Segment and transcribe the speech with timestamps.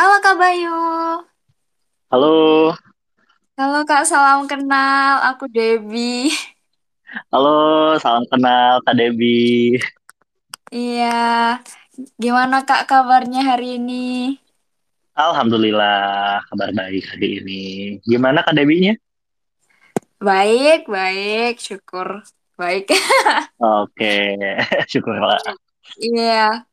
[0.00, 0.72] Halo Kak Bayu.
[2.08, 2.72] Halo,
[3.60, 5.20] Halo Kak, salam kenal.
[5.28, 6.32] Aku Debbie.
[7.28, 9.76] halo, salam kenal Kak Debi.
[10.72, 11.60] Iya.
[12.16, 14.40] Gimana Kak kabarnya hari ini?
[15.12, 17.62] Alhamdulillah, kabar baik hari ini.
[18.00, 18.96] Gimana Kak Debinya?
[20.16, 21.60] Baik, baik.
[21.60, 22.24] Syukur.
[22.56, 22.88] Baik.
[23.84, 24.40] Oke,
[24.96, 25.44] syukurlah.
[26.00, 26.69] Iya.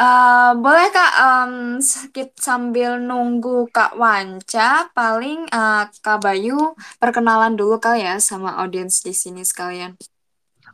[0.00, 1.52] Eh, boleh Kak, em,
[1.84, 9.04] sedikit sambil nunggu Kak Wanca, paling eh, Kak Bayu perkenalan dulu kali ya sama audiens
[9.04, 9.98] di sini sekalian.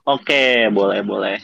[0.06, 1.38] Oke, boleh, boleh.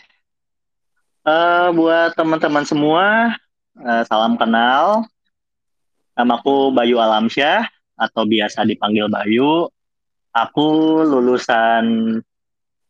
[1.26, 3.34] Eh, buat teman-teman semua,
[3.78, 5.06] eh, salam kenal.
[6.12, 9.66] Namaku Bayu Alamsyah, atau biasa dipanggil Bayu.
[10.32, 12.18] Aku lulusan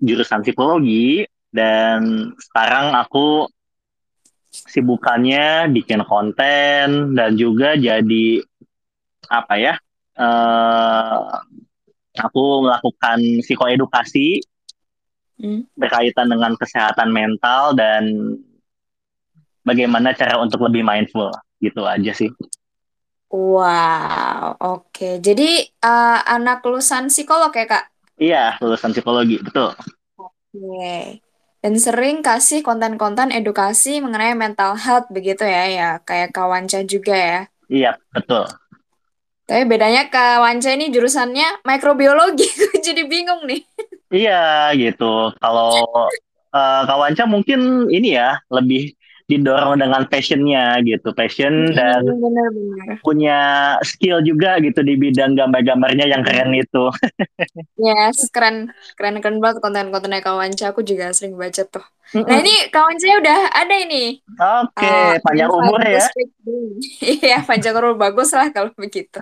[0.03, 1.23] jurusan psikologi,
[1.53, 3.47] dan sekarang aku
[4.53, 8.45] sibukannya bikin konten, dan juga jadi
[9.33, 9.75] apa ya
[10.13, 11.21] eh
[12.21, 14.45] aku melakukan psikoedukasi
[15.43, 15.67] Hmm.
[15.75, 18.37] berkaitan dengan kesehatan mental dan
[19.65, 22.31] bagaimana cara untuk lebih mindful gitu aja sih
[23.33, 25.19] Wow, oke.
[25.25, 27.85] Jadi eh, anak lulusan psikolog ya Kak?
[28.21, 29.73] iya lulusan psikologi betul
[30.17, 31.23] Oke.
[31.63, 37.41] Dan sering kasih konten-konten edukasi mengenai mental health begitu ya, ya kayak Kawanca juga ya.
[37.71, 38.45] iya betul
[39.49, 42.47] Tapi bedanya Kawanca ini jurusannya mikrobiologi,
[42.87, 43.61] jadi bingung nih.
[44.15, 44.33] iya
[44.81, 45.05] gitu
[45.43, 45.69] kalau
[46.57, 47.61] eh, Kawanca mungkin
[47.97, 48.81] ini ya lebih
[49.31, 53.03] didorong dengan passionnya gitu passion dan Hmm, benar-benar.
[53.03, 53.35] punya
[53.83, 56.87] skill juga gitu di bidang gambar-gambarnya yang keren itu
[57.87, 58.57] Yes, keren,
[58.97, 60.65] keren, keren banget konten-kontennya Kawanca.
[60.71, 61.85] Aku juga sering baca tuh.
[62.27, 62.63] Nah ini Mm-mm.
[62.73, 63.97] Kawanca udah ada ini.
[64.61, 66.05] Oke, eh panjang umur ya.
[67.13, 69.19] Iya, panjang umur bagus lah kalau begitu.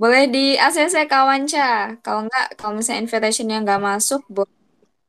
[0.00, 1.60] Boleh di ACC Kawanca.
[2.04, 4.46] Kalau enggak, kalau misalnya invitation yang nggak masuk, bo-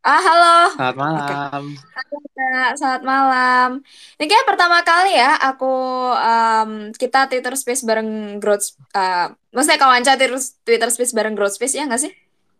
[0.03, 0.57] ah halo.
[0.75, 1.63] Selamat malam.
[1.75, 2.71] Halo, Kak.
[2.79, 3.69] Selamat malam.
[4.15, 5.73] Ini kayak pertama kali ya aku
[6.15, 8.79] em, kita Twitter Space bareng Growth.
[8.95, 12.11] Uh, maksudnya Kawanca Twitter Twitter Space bareng Growth Space ya nggak sih?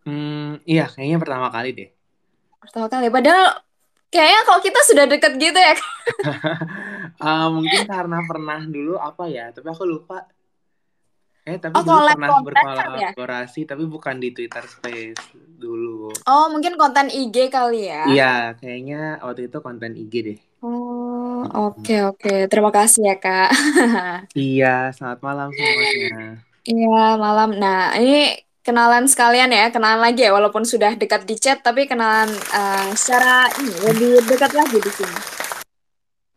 [0.08, 1.90] Hmm, iya, kayaknya pertama kali deh.
[2.60, 3.08] Pertama kali.
[3.08, 3.64] Padahal
[4.12, 5.76] kayaknya kalau kita sudah deket gitu ya.
[7.20, 10.28] Ah, mungkin karena pernah dulu apa ya, tapi aku lupa.
[11.50, 12.46] Eh, tapi Oh, dulu pernah kan ya?
[12.46, 15.18] berkolaborasi, tapi bukan di Twitter Space
[15.58, 16.14] dulu.
[16.30, 18.06] Oh, mungkin konten IG kali ya.
[18.06, 20.38] Iya, kayaknya waktu itu konten IG deh.
[20.62, 21.42] Oh,
[21.74, 22.46] oke oke.
[22.52, 23.50] Terima kasih ya, Kak.
[24.38, 26.38] Iya, selamat malam semuanya.
[26.70, 27.50] Iya, malam.
[27.58, 32.30] Nah, ini kenalan sekalian ya, kenalan lagi ya, walaupun sudah dekat di chat, tapi kenalan
[32.30, 35.18] eh, secara ini lebih dekat lagi di sini.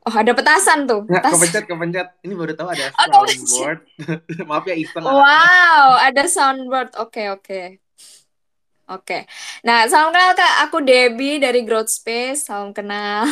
[0.07, 1.31] Oh, ada petasan tuh, Nggak, petasan.
[1.31, 2.07] kepencet, kepencet.
[2.25, 3.79] Ini baru tahu ada Oh, soundboard.
[4.49, 4.75] Maaf ya,
[5.19, 5.19] anaknya.
[5.19, 6.89] Wow, ada soundboard.
[7.03, 7.79] Oke, oke.
[8.93, 9.15] Oke.
[9.67, 10.53] Nah, salam kenal Kak.
[10.69, 12.45] Aku Debbie dari Growth Space.
[12.49, 13.25] Salam kenal.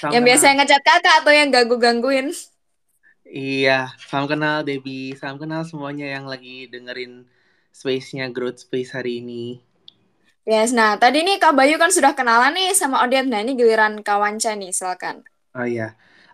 [0.00, 0.48] Salam Yang biasa kenal.
[0.50, 2.26] yang ngechat Kakak atau yang ganggu-gangguin?
[3.42, 5.14] Iya, salam kenal Debbie.
[5.20, 7.12] Salam kenal semuanya yang lagi dengerin
[7.78, 9.44] space-nya Growth Space hari ini.
[10.52, 13.28] Yes, nah tadi nih Kak Bayu kan sudah kenalan nih sama audiens.
[13.30, 15.16] Nah, ini giliran Kawanca nih, silakan.
[15.58, 15.84] Oh iya,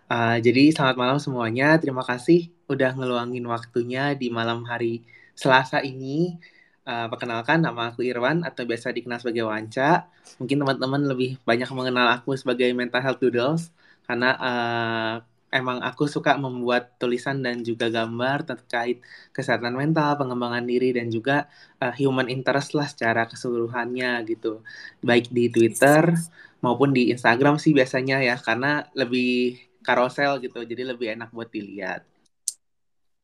[0.05, 1.65] Uh, jadi selamat malam semuanya.
[1.81, 5.01] Terima kasih udah ngeluangin waktunya di malam hari
[5.33, 6.37] Selasa ini.
[6.85, 10.05] Uh, perkenalkan, nama aku Irwan atau biasa dikenal sebagai Wanca.
[10.37, 13.73] Mungkin teman-teman lebih banyak mengenal aku sebagai Mental Health Doodles
[14.05, 15.13] karena uh,
[15.55, 18.99] emang aku suka membuat tulisan dan juga gambar terkait
[19.31, 21.47] kesehatan mental, pengembangan diri dan juga
[21.79, 24.59] uh, human interest lah secara keseluruhannya gitu.
[24.99, 26.11] Baik di Twitter
[26.59, 29.55] maupun di Instagram sih biasanya ya karena lebih
[29.85, 32.03] karosel gitu jadi lebih enak buat dilihat.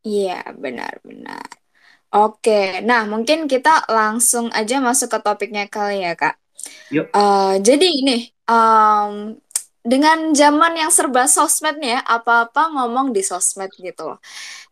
[0.01, 1.45] Iya, benar-benar.
[2.11, 6.35] Oke, nah mungkin kita langsung aja masuk ke topiknya kali ya, Kak.
[6.91, 7.07] Yuk.
[7.07, 8.17] Eh, jadi ini,
[8.49, 9.39] em,
[9.81, 14.19] dengan zaman yang serba sosmed nih ya, apa-apa ngomong di sosmed gitu loh.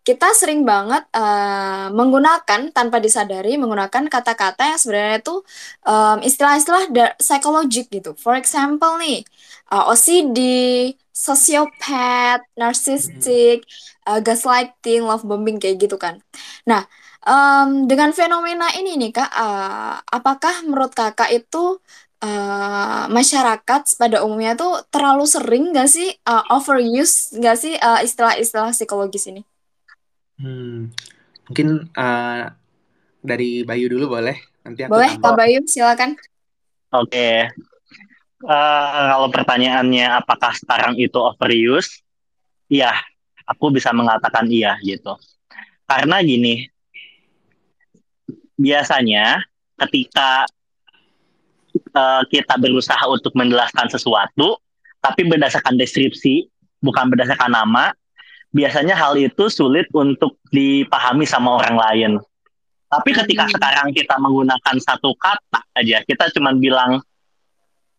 [0.08, 5.36] Kita sering banget eh, menggunakan tanpa disadari menggunakan kata-kata yang sebenarnya itu
[5.88, 6.84] em, istilah-istilah
[7.22, 8.12] psikologik gitu.
[8.18, 9.26] For example nih,
[9.74, 10.40] eh, OCD,
[11.14, 13.66] sosiopat, narcissistic,
[14.08, 16.16] eh, gaslighting, love bombing kayak gitu kan.
[16.70, 16.82] Nah,
[17.28, 21.78] em, dengan fenomena ini nih Kak, eh, apakah menurut Kakak itu
[22.20, 28.72] eh, masyarakat pada umumnya tuh terlalu sering nggak sih eh, overuse nggak sih eh, istilah-istilah
[28.76, 29.42] psikologis ini?
[30.40, 30.88] Hmm,
[31.52, 32.48] mungkin uh,
[33.20, 35.36] dari Bayu dulu boleh nanti aku Boleh, Kak.
[35.36, 36.16] Bayu, silakan.
[36.96, 37.52] Oke,
[38.40, 42.00] Eh, kalau pertanyaannya apakah sekarang itu overuse?
[42.72, 42.96] Iya,
[43.44, 45.20] aku bisa mengatakan iya gitu.
[45.84, 46.64] Karena gini,
[48.56, 49.44] biasanya
[49.76, 50.48] ketika
[51.94, 54.58] uh, kita berusaha untuk menjelaskan sesuatu,
[55.00, 56.50] tapi berdasarkan deskripsi,
[56.84, 57.92] bukan berdasarkan nama,
[58.54, 62.12] biasanya hal itu sulit untuk dipahami sama orang lain.
[62.90, 63.54] Tapi ketika hmm.
[63.54, 66.98] sekarang kita menggunakan satu kata aja, kita cuma bilang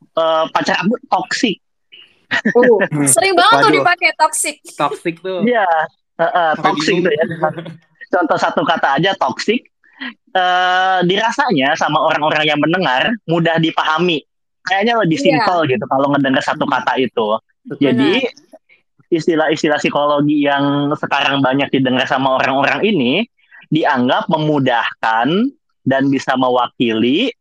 [0.03, 1.63] e, pacar aku toksik.
[2.31, 2.79] Uh,
[3.15, 3.67] sering banget Waduh.
[3.71, 4.57] tuh dipakai toksik.
[4.75, 5.47] Toksik tuh.
[5.47, 5.67] Iya,
[6.19, 7.25] uh, uh, toksik tuh ya.
[8.11, 9.71] Contoh satu kata aja toksik.
[10.31, 14.25] Uh, dirasanya sama orang-orang yang mendengar mudah dipahami.
[14.65, 15.25] Kayaknya lebih iya.
[15.29, 15.71] simpel yeah.
[15.77, 17.27] gitu kalau ngedengar satu kata itu.
[17.69, 17.83] Betul.
[17.85, 18.13] Jadi
[19.11, 23.13] istilah-istilah psikologi yang sekarang banyak didengar sama orang-orang ini
[23.69, 25.29] dianggap memudahkan
[25.85, 27.35] dan bisa mewakili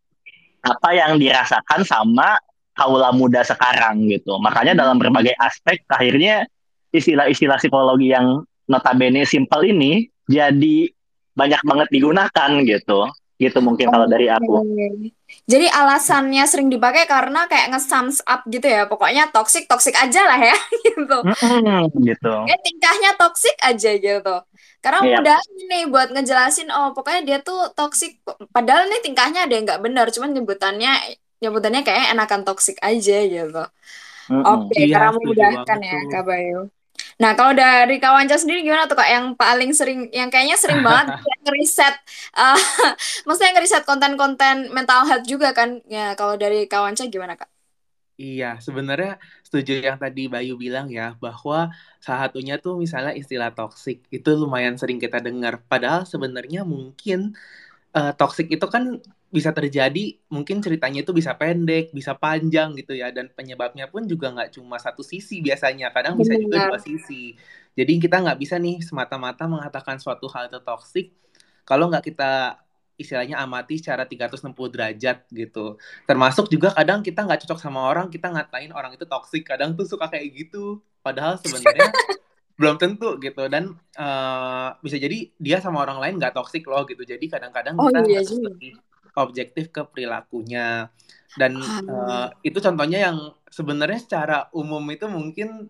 [0.65, 2.35] apa yang dirasakan sama
[2.75, 4.35] kaula muda sekarang gitu.
[4.41, 6.43] Makanya dalam berbagai aspek akhirnya
[6.91, 10.89] istilah-istilah psikologi yang notabene simpel ini jadi
[11.39, 13.07] banyak banget digunakan gitu
[13.39, 14.67] gitu mungkin kalau dari aku.
[15.47, 18.83] Jadi alasannya sering dipakai karena kayak nge-sums up gitu ya.
[18.83, 21.17] Pokoknya toxic toxic aja lah ya gitu.
[21.23, 22.33] Mm-hmm, gitu.
[22.45, 24.35] Ya tingkahnya toxic aja gitu.
[24.83, 25.23] Karena yeah.
[25.23, 25.39] mudah
[25.71, 28.19] nih buat ngejelasin oh pokoknya dia tuh toxic
[28.51, 30.91] padahal nih tingkahnya ada yang nggak benar, cuman nyebutannya
[31.39, 33.63] nyebutannya kayak enakan toxic aja gitu.
[34.29, 34.43] Mm-hmm.
[34.45, 36.61] Oke, okay, iya, karena memudahkan ya Kak Bayu.
[37.19, 41.11] Nah, kalau dari Kawanca sendiri gimana tuh Kak yang paling sering yang kayaknya sering banget
[41.43, 41.95] ngeriset
[42.39, 42.55] uh,
[43.27, 45.83] maksudnya ngeriset konten-konten mental health juga kan.
[45.91, 47.49] Ya, kalau dari Kawanca gimana Kak?
[48.19, 49.15] Iya, sebenarnya
[49.47, 51.71] setuju yang tadi Bayu bilang ya, bahwa
[52.03, 55.53] salah satunya tuh misalnya istilah toxic itu lumayan sering kita dengar.
[55.71, 57.19] Padahal sebenarnya mungkin
[57.97, 58.83] uh, toxic itu kan
[59.29, 64.33] bisa terjadi mungkin ceritanya itu bisa pendek, bisa panjang gitu ya dan penyebabnya pun juga
[64.33, 67.37] nggak cuma satu sisi biasanya, kadang bisa juga dua sisi.
[67.77, 71.13] Jadi kita nggak bisa nih semata-mata mengatakan suatu hal itu toksik
[71.61, 72.57] kalau nggak kita
[72.99, 75.77] istilahnya amati secara 360 derajat gitu.
[76.09, 79.85] Termasuk juga kadang kita nggak cocok sama orang, kita ngatain orang itu toksik, kadang tuh
[79.85, 80.81] suka kayak gitu.
[81.05, 81.87] Padahal sebenarnya
[82.59, 87.05] belum tentu gitu dan uh, bisa jadi dia sama orang lain nggak toksik loh gitu.
[87.07, 88.19] Jadi kadang-kadang oh, kita iya,
[88.59, 90.89] iya objektif ke perilakunya.
[91.37, 93.17] Dan uh, itu contohnya yang
[93.49, 95.69] sebenarnya secara umum itu mungkin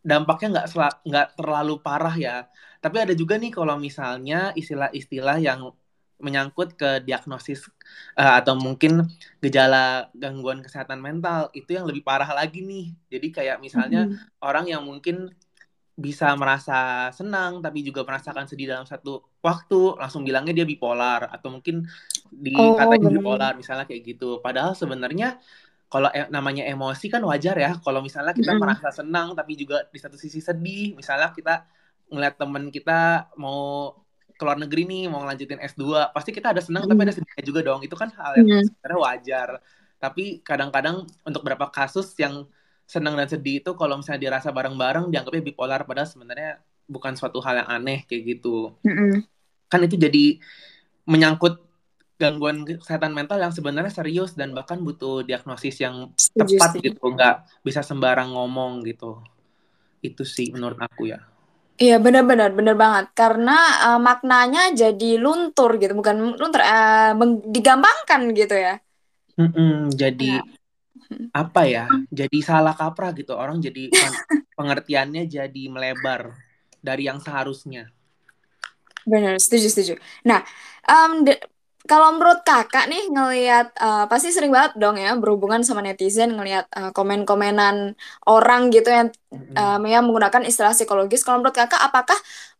[0.00, 0.66] dampaknya nggak
[1.06, 2.36] nggak terlalu parah ya.
[2.80, 5.70] Tapi ada juga nih kalau misalnya istilah-istilah yang
[6.20, 7.66] menyangkut ke diagnosis
[8.14, 9.08] uh, atau mungkin
[9.40, 12.92] gejala gangguan kesehatan mental itu yang lebih parah lagi nih.
[13.08, 14.44] Jadi kayak misalnya mm -hmm.
[14.44, 15.32] orang yang mungkin
[16.00, 20.00] bisa merasa senang tapi juga merasakan sedih dalam satu waktu.
[20.00, 21.84] Langsung bilangnya dia bipolar atau mungkin
[22.32, 24.40] dikatain oh, bipolar misalnya kayak gitu.
[24.40, 25.36] Padahal sebenarnya
[25.92, 27.76] kalau e namanya emosi kan wajar ya.
[27.84, 28.58] Kalau misalnya kita mm.
[28.58, 30.96] merasa senang tapi juga di satu sisi sedih.
[30.96, 31.68] Misalnya kita
[32.08, 33.92] ngeliat temen kita mau
[34.40, 36.90] keluar negeri nih mau ngelanjutin S2 pasti kita ada senang mm.
[36.96, 37.84] tapi ada sedihnya juga dong.
[37.84, 38.64] Itu kan hal yang mm.
[38.72, 39.48] sebenarnya wajar.
[40.00, 42.48] Tapi kadang-kadang untuk beberapa kasus yang
[42.90, 46.58] senang dan sedih itu kalau misalnya dirasa bareng-bareng dianggapnya bipolar padahal sebenarnya
[46.90, 49.12] bukan suatu hal yang aneh kayak gitu mm -hmm.
[49.70, 50.42] kan itu jadi
[51.06, 51.62] menyangkut
[52.18, 56.98] gangguan kesehatan mental yang sebenarnya serius dan bahkan butuh diagnosis yang tepat setuju.
[56.98, 59.22] gitu nggak bisa sembarang ngomong gitu
[60.02, 61.22] itu sih menurut aku ya
[61.80, 63.56] Iya benar-benar benar banget karena
[63.88, 67.16] uh, maknanya jadi luntur gitu bukan luntur uh,
[67.48, 68.76] digampangkan gitu ya.
[69.40, 70.59] Mm -mm, jadi ya
[71.30, 73.90] apa ya jadi salah kaprah gitu orang jadi
[74.58, 76.36] pengertiannya jadi melebar
[76.80, 77.92] dari yang seharusnya.
[79.04, 79.94] Benar setuju setuju.
[80.24, 80.44] Nah
[80.84, 81.24] um,
[81.88, 86.68] kalau menurut kakak nih ngelihat uh, pasti sering banget dong ya berhubungan sama netizen ngelihat
[86.76, 87.96] uh, komen-komenan
[88.28, 89.08] orang gitu yang
[89.56, 91.24] uh, yang menggunakan istilah psikologis.
[91.24, 92.18] Kalau menurut kakak, apakah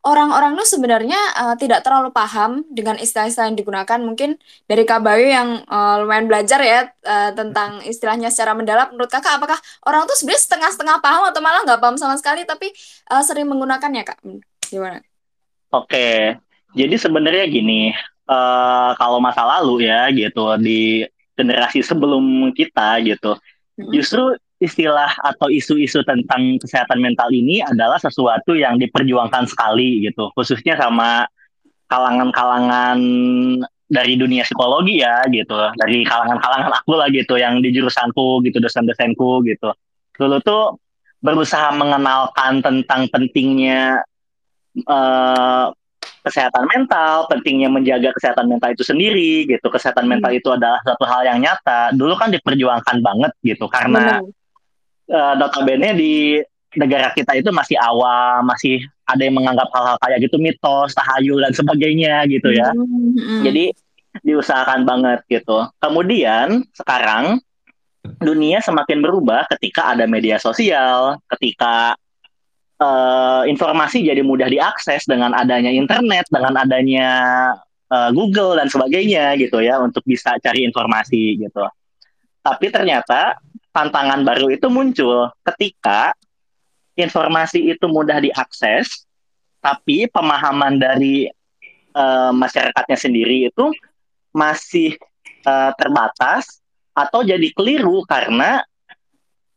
[0.09, 3.99] orang-orang itu sebenarnya uh, tidak terlalu paham dengan istilah-istilah yang digunakan?
[4.01, 8.89] Mungkin dari Kak Bayu yang uh, lumayan belajar ya uh, tentang istilahnya secara mendalam.
[8.97, 12.73] Menurut kakak, apakah orang itu sebenarnya setengah-setengah paham atau malah nggak paham sama sekali tapi
[13.13, 14.19] uh, sering menggunakannya, Kak?
[14.71, 15.05] Gimana?
[15.71, 16.35] Oke,
[16.75, 17.91] jadi sebenarnya gini,
[18.31, 23.33] uh, kalau masa lalu ya gitu di generasi sebelum kita gitu
[23.89, 30.29] justru istilah atau isu-isu tentang kesehatan mental ini adalah sesuatu yang diperjuangkan sekali gitu.
[30.37, 31.25] Khususnya sama
[31.89, 33.01] kalangan-kalangan
[33.89, 35.57] dari dunia psikologi ya gitu.
[35.57, 39.73] Dari kalangan-kalangan aku lah gitu yang di jurusanku gitu dosen-dosenku gitu.
[40.21, 40.77] Dulu tuh
[41.25, 44.05] berusaha mengenalkan tentang pentingnya
[44.85, 45.73] uh,
[46.21, 49.67] kesehatan mental, pentingnya menjaga kesehatan mental itu sendiri gitu.
[49.67, 50.13] Kesehatan hmm.
[50.17, 51.93] mental itu adalah satu hal yang nyata.
[51.97, 54.21] Dulu kan diperjuangkan banget gitu karena
[55.11, 56.15] uh, notabene di
[56.79, 61.53] negara kita itu masih awam, masih ada yang menganggap hal-hal kayak gitu mitos, tahayul dan
[61.53, 62.71] sebagainya gitu ya.
[62.71, 63.43] Mm-hmm.
[63.43, 63.65] Jadi
[64.23, 65.67] diusahakan banget gitu.
[65.83, 67.43] Kemudian sekarang
[68.23, 71.99] dunia semakin berubah ketika ada media sosial, ketika
[72.81, 77.09] uh, informasi jadi mudah diakses dengan adanya internet, dengan adanya
[77.93, 81.65] uh, Google dan sebagainya gitu ya untuk bisa cari informasi gitu.
[82.41, 83.37] Tapi ternyata
[83.71, 86.17] tantangan baru itu muncul ketika
[86.97, 89.05] informasi itu mudah diakses,
[89.61, 91.29] tapi pemahaman dari
[91.95, 93.69] uh, masyarakatnya sendiri itu
[94.33, 94.97] masih
[95.45, 96.61] uh, terbatas
[96.97, 98.65] atau jadi keliru karena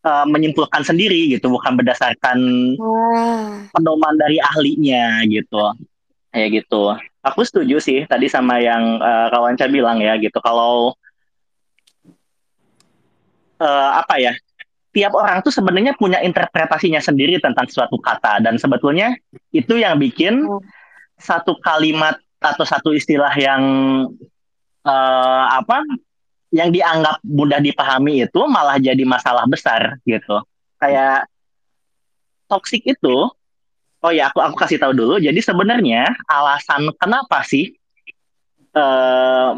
[0.04, 2.38] uh, menyimpulkan sendiri gitu, bukan berdasarkan
[2.78, 3.68] wow.
[3.74, 5.74] pedoman dari ahlinya gitu,
[6.32, 6.94] kayak gitu.
[7.24, 10.94] Aku setuju sih tadi sama yang uh, kawan saya bilang ya gitu, kalau
[13.64, 14.34] uh, apa ya
[14.94, 19.18] tiap orang tuh sebenarnya punya interpretasinya sendiri tentang suatu kata dan sebetulnya
[19.50, 20.62] itu yang bikin hmm.
[21.18, 23.64] satu kalimat atau satu istilah yang
[24.86, 25.82] uh, apa
[26.54, 30.38] yang dianggap mudah dipahami itu malah jadi masalah besar gitu.
[30.78, 31.26] Kayak
[32.46, 33.34] toksik itu
[34.04, 35.18] oh ya aku aku kasih tahu dulu.
[35.18, 37.74] Jadi sebenarnya alasan kenapa sih
[38.78, 39.58] uh,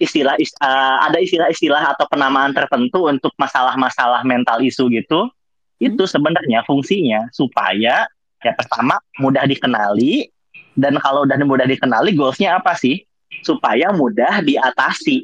[0.00, 5.28] istilah uh, ada istilah-istilah atau penamaan tertentu untuk masalah-masalah mental isu gitu
[5.76, 8.08] itu sebenarnya fungsinya supaya
[8.40, 10.32] ya pertama mudah dikenali
[10.72, 13.04] dan kalau udah mudah dikenali goalsnya apa sih?
[13.44, 15.20] Supaya mudah diatasi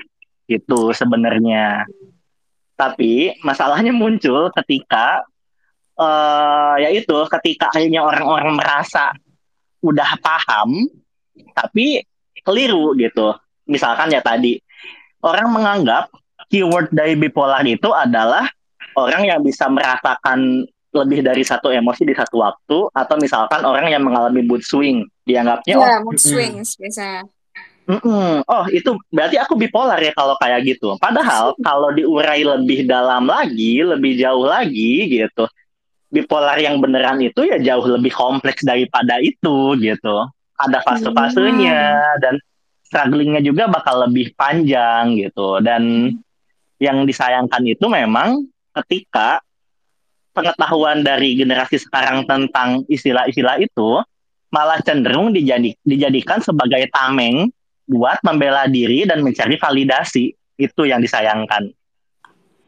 [0.47, 1.87] itu sebenarnya.
[2.77, 5.25] Tapi masalahnya muncul ketika
[5.97, 9.17] uh, ya itu ketika akhirnya orang-orang merasa
[9.81, 10.87] udah paham
[11.57, 12.05] tapi
[12.45, 13.33] keliru gitu.
[13.67, 14.61] Misalkan ya tadi
[15.25, 16.13] orang menganggap
[16.53, 18.47] keyword dari bipolar itu adalah
[18.95, 24.01] orang yang bisa merasakan lebih dari satu emosi di satu waktu atau misalkan orang yang
[24.05, 25.05] mengalami mood swing.
[25.27, 27.23] Dianggapnya yeah, oh mood swings mm, biasanya
[27.87, 30.99] mm -mm, oh itu berarti aku bipolar ya kalau kayak gitu.
[30.99, 35.47] Padahal kalau diurai lebih dalam lagi lebih jauh lagi gitu
[36.11, 40.17] bipolar yang beneran itu ya jauh lebih kompleks daripada itu gitu.
[40.57, 42.41] Ada fase-fasenya dan
[42.87, 45.61] strugglingnya juga bakal lebih panjang gitu.
[45.61, 46.15] Dan
[46.81, 49.45] yang disayangkan itu memang ketika
[50.33, 54.01] pengetahuan dari generasi sekarang tentang istilah-istilah itu
[54.53, 57.53] malah cenderung dijadi, dijadikan sebagai tameng
[57.87, 60.35] buat membela diri dan mencari validasi.
[60.59, 61.71] Itu yang disayangkan.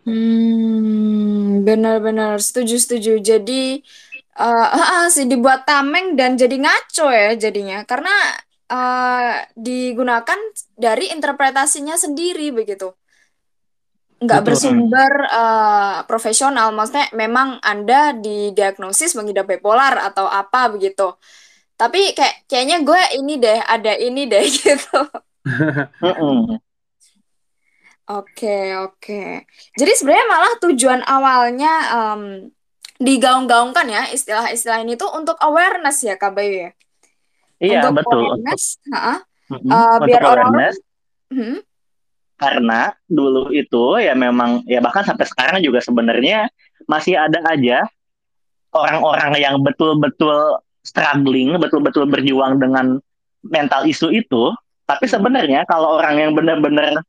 [0.09, 2.41] Hmm, benar-benar.
[2.41, 3.13] Setuju setuju.
[3.21, 3.83] Jadi
[4.39, 7.85] uh, uh, sih dibuat tameng dan jadi ngaco ya jadinya.
[7.85, 8.15] Karena
[8.71, 10.39] uh, digunakan
[10.79, 12.95] dari interpretasinya sendiri begitu.
[14.19, 16.75] Nggak bersumber uh, profesional.
[16.75, 21.15] Maksudnya memang anda didiagnosis mengidap bipolar atau apa begitu
[21.79, 25.01] tapi kayak kayaknya gue ini deh ada ini deh gitu
[28.11, 29.23] oke oke
[29.79, 32.23] jadi sebenarnya malah tujuan awalnya um,
[32.99, 36.71] digaung-gaungkan ya istilah-istilah ini tuh untuk awareness ya Kak Bayu ya
[37.59, 38.23] Iya untuk betul.
[38.23, 39.19] Awareness, uh,
[39.51, 39.71] mm-hmm.
[39.71, 40.75] uh, biar orang-orang
[41.35, 41.59] hmm?
[42.39, 46.47] karena dulu itu ya memang ya bahkan sampai sekarang juga sebenarnya
[46.87, 47.83] masih ada aja
[48.71, 52.97] orang-orang yang betul-betul struggling, betul-betul berjuang dengan
[53.45, 54.53] mental isu itu.
[54.89, 55.15] Tapi mm-hmm.
[55.21, 57.05] sebenarnya kalau orang yang benar-benar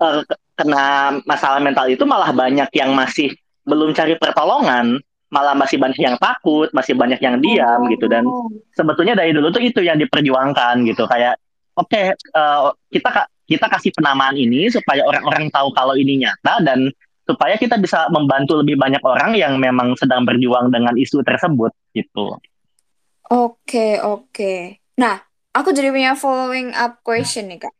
[0.00, 0.24] uh,
[0.56, 3.36] kena masalah mental itu malah banyak yang masih
[3.68, 4.98] belum cari pertolongan
[5.32, 7.88] malah masih banyak yang takut, masih banyak yang diam oh.
[7.88, 8.28] gitu dan
[8.76, 11.40] sebetulnya dari dulu tuh itu yang diperjuangkan gitu kayak
[11.80, 16.60] oke okay, uh, eh, kita kita kasih penamaan ini supaya orang-orang tahu kalau ini nyata
[16.60, 16.92] dan
[17.24, 22.36] supaya kita bisa membantu lebih banyak orang yang memang sedang berjuang dengan isu tersebut gitu.
[23.32, 24.76] Oke, oke.
[25.00, 25.16] Nah,
[25.56, 27.74] aku jadi punya following up question nih, Kak.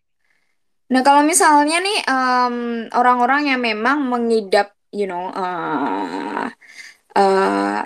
[0.93, 2.57] Nah, kalau misalnya nih orang
[2.97, 6.49] orang-orang yang memang mengidap, you know, uh,
[7.17, 7.81] uh,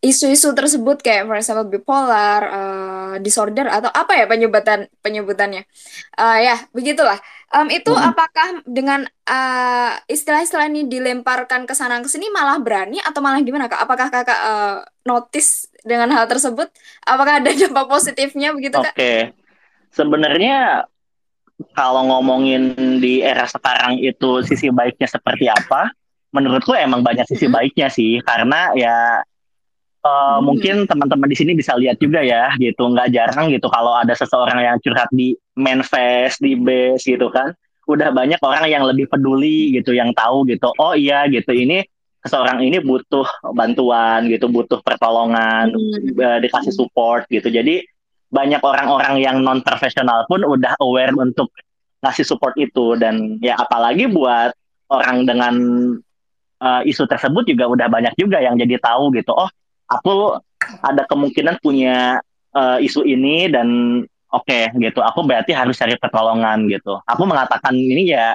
[0.00, 5.66] isu-isu tersebut kayak for example bipolar uh, disorder atau apa ya penyebutan penyebutannya
[6.20, 7.18] uh, ya begitulah
[7.54, 8.08] um, itu hmm.
[8.10, 13.70] apakah dengan uh, istilah-istilah ini dilemparkan ke sana ke sini malah berani atau malah gimana
[13.70, 16.66] kak apakah kakak uh, notice dengan hal tersebut
[17.06, 18.94] apakah ada dampak positifnya begitu kak?
[18.94, 19.20] Oke okay.
[19.94, 20.88] sebenarnya
[21.72, 25.88] kalau ngomongin di era sekarang itu sisi baiknya seperti apa
[26.34, 27.56] menurutku emang banyak sisi mm-hmm.
[27.56, 29.24] baiknya sih karena ya
[30.06, 30.46] uh, hmm.
[30.46, 34.62] mungkin teman-teman di sini bisa lihat juga ya gitu nggak jarang gitu kalau ada seseorang
[34.62, 37.50] yang curhat di manifest di base gitu kan
[37.90, 41.82] udah banyak orang yang lebih peduli gitu yang tahu gitu oh iya gitu ini
[42.26, 46.42] seseorang ini butuh bantuan gitu, butuh pertolongan, hmm.
[46.42, 47.46] dikasih support gitu.
[47.46, 47.86] Jadi
[48.26, 51.54] banyak orang-orang yang non profesional pun udah aware untuk
[52.02, 54.50] ngasih support itu dan ya apalagi buat
[54.90, 55.54] orang dengan
[56.58, 59.30] uh, isu tersebut juga udah banyak juga yang jadi tahu gitu.
[59.30, 59.48] Oh,
[59.90, 60.38] aku
[60.82, 62.18] ada kemungkinan punya
[62.54, 63.68] uh, isu ini dan
[64.30, 65.00] oke okay, gitu.
[65.02, 66.98] Aku berarti harus cari pertolongan gitu.
[67.06, 68.34] Aku mengatakan ini ya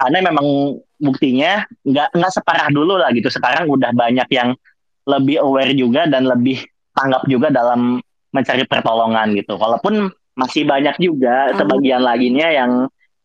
[0.00, 4.56] karena memang buktinya nggak nggak separah dulu lah gitu sekarang udah banyak yang
[5.04, 6.64] lebih aware juga dan lebih
[6.96, 8.00] tanggap juga dalam
[8.32, 12.70] mencari pertolongan gitu walaupun masih banyak juga sebagian laginya yang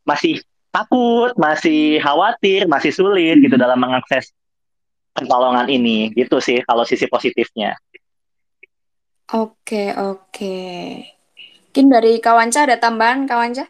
[0.04, 4.36] masih takut masih khawatir masih sulit gitu dalam mengakses
[5.16, 7.80] pertolongan ini gitu sih kalau sisi positifnya
[9.32, 10.58] oke oke
[11.72, 13.66] mungkin dari Kawanca ada tambahan Kawanca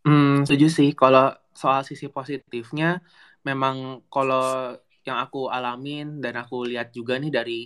[0.00, 0.88] Hmm, setuju sih.
[0.96, 3.04] Kalau soal sisi positifnya
[3.44, 4.72] memang kalau
[5.04, 7.58] yang aku alamin dan aku lihat juga nih dari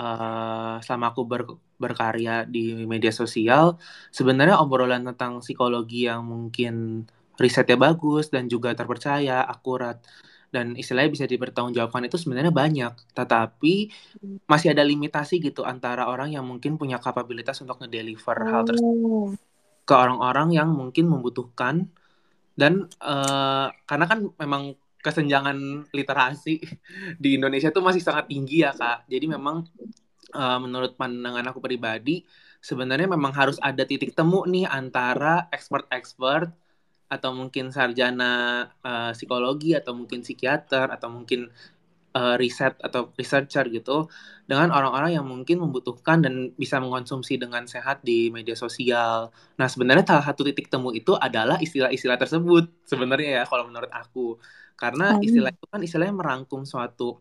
[0.00, 1.42] uh, selama aku ber,
[1.80, 3.76] berkarya di media sosial
[4.12, 7.04] sebenarnya obrolan tentang psikologi yang mungkin
[7.40, 10.00] risetnya bagus dan juga terpercaya akurat
[10.50, 12.92] dan istilahnya bisa dipertanggungjawabkan itu sebenarnya banyak.
[13.14, 13.74] Tetapi
[14.50, 18.46] masih ada limitasi gitu antara orang yang mungkin punya kapabilitas untuk ngedeliver oh.
[18.50, 19.38] hal tersebut
[19.86, 21.88] ke orang-orang yang mungkin membutuhkan.
[22.54, 26.60] Dan uh, karena kan memang kesenjangan literasi
[27.22, 29.08] di Indonesia tuh masih sangat tinggi ya kak.
[29.08, 29.64] Jadi memang
[30.34, 32.26] uh, menurut pandangan aku pribadi
[32.60, 36.52] sebenarnya memang harus ada titik temu nih antara expert-expert
[37.10, 41.50] atau mungkin sarjana uh, psikologi atau mungkin psikiater atau mungkin
[42.14, 44.06] uh, riset atau researcher gitu
[44.46, 49.30] dengan orang-orang yang mungkin membutuhkan dan bisa mengkonsumsi dengan sehat di media sosial.
[49.58, 54.38] Nah, sebenarnya salah satu titik temu itu adalah istilah-istilah tersebut sebenarnya ya kalau menurut aku.
[54.74, 57.20] Karena istilah itu kan istilahnya merangkum suatu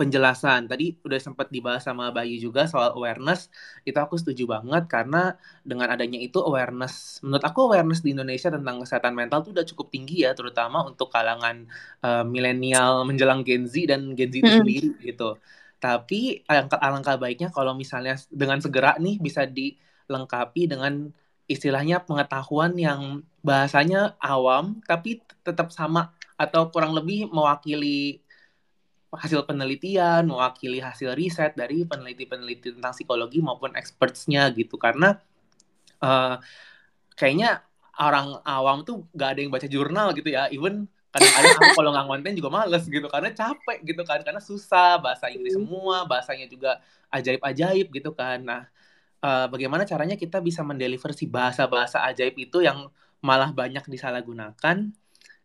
[0.00, 0.64] penjelasan.
[0.70, 3.52] Tadi udah sempat dibahas sama Bayu juga soal awareness.
[3.84, 8.80] Itu aku setuju banget karena dengan adanya itu awareness, menurut aku awareness di Indonesia tentang
[8.80, 11.68] kesehatan mental tuh udah cukup tinggi ya, terutama untuk kalangan
[12.00, 15.36] uh, milenial menjelang Gen Z dan Gen Z itu sendiri gitu.
[15.80, 21.12] Tapi alangkah, alangkah baiknya kalau misalnya dengan segera nih bisa dilengkapi dengan
[21.50, 28.22] istilahnya pengetahuan yang bahasanya awam tapi tetap sama atau kurang lebih mewakili
[29.10, 34.78] hasil penelitian, mewakili hasil riset dari peneliti-peneliti tentang psikologi maupun expertsnya gitu.
[34.78, 35.18] Karena
[35.98, 36.38] uh,
[37.18, 37.66] kayaknya
[37.98, 40.46] orang awam tuh gak ada yang baca jurnal gitu ya.
[40.54, 44.22] Even kadang-kadang aku kalau nggak konten juga males gitu karena capek gitu kan.
[44.22, 46.78] Karena susah bahasa Inggris semua bahasanya juga
[47.10, 48.38] ajaib-ajaib gitu kan.
[48.46, 48.62] Nah
[49.26, 52.86] uh, bagaimana caranya kita bisa mendeliver si bahasa-bahasa ajaib itu yang
[53.20, 54.94] malah banyak disalahgunakan?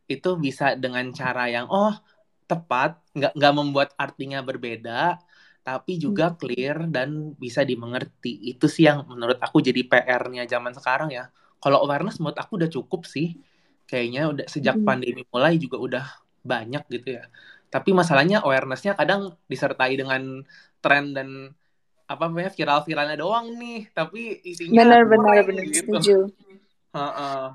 [0.06, 1.98] Itu bisa dengan cara yang oh
[2.46, 5.18] tepat, nggak nggak membuat artinya berbeda,
[5.66, 6.38] tapi juga hmm.
[6.38, 8.54] clear dan bisa dimengerti.
[8.54, 11.34] Itu sih yang menurut aku jadi PR-nya zaman sekarang ya.
[11.58, 13.34] Kalau awareness menurut aku udah cukup sih.
[13.86, 14.86] Kayaknya udah sejak hmm.
[14.86, 16.06] pandemi mulai juga udah
[16.46, 17.26] banyak gitu ya.
[17.74, 20.46] Tapi masalahnya awareness-nya kadang disertai dengan
[20.80, 21.50] tren dan
[22.06, 25.78] apa namanya viral-viralnya doang nih, tapi isinya benar-benar benar gitu.
[25.82, 26.18] setuju.
[26.94, 27.46] Uh -uh.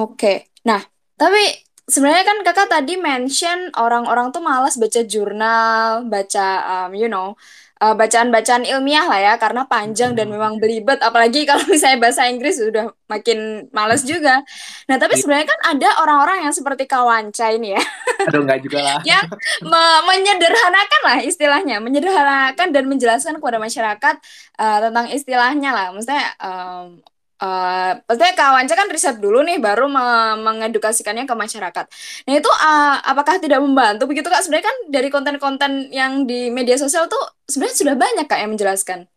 [0.00, 0.36] Oke, okay.
[0.64, 0.80] nah
[1.20, 1.44] tapi
[1.90, 6.48] sebenarnya kan kakak tadi mention orang-orang tuh malas baca jurnal, baca
[6.86, 7.34] um, you know
[7.80, 12.60] uh, bacaan-bacaan ilmiah lah ya karena panjang dan memang belibet apalagi kalau misalnya bahasa Inggris
[12.60, 14.44] sudah makin malas juga.
[14.86, 15.20] Nah tapi iya.
[15.24, 17.82] sebenarnya kan ada orang-orang yang seperti Kawanca ini ya.
[18.28, 18.98] Aduh enggak juga lah.
[19.10, 19.24] yang
[19.64, 24.14] me menyederhanakan lah istilahnya, menyederhanakan dan menjelaskan kepada masyarakat
[24.60, 25.86] uh, tentang istilahnya lah.
[25.90, 27.00] Maksudnya um,
[27.40, 31.86] Uh, maksudnya kawanca kan riset dulu nih baru me mengedukasikannya ke masyarakat.
[32.28, 34.44] Nah itu uh, apakah tidak membantu begitu kak?
[34.44, 39.08] Sebenarnya kan dari konten-konten yang di media sosial tuh sebenarnya sudah banyak kak yang menjelaskan.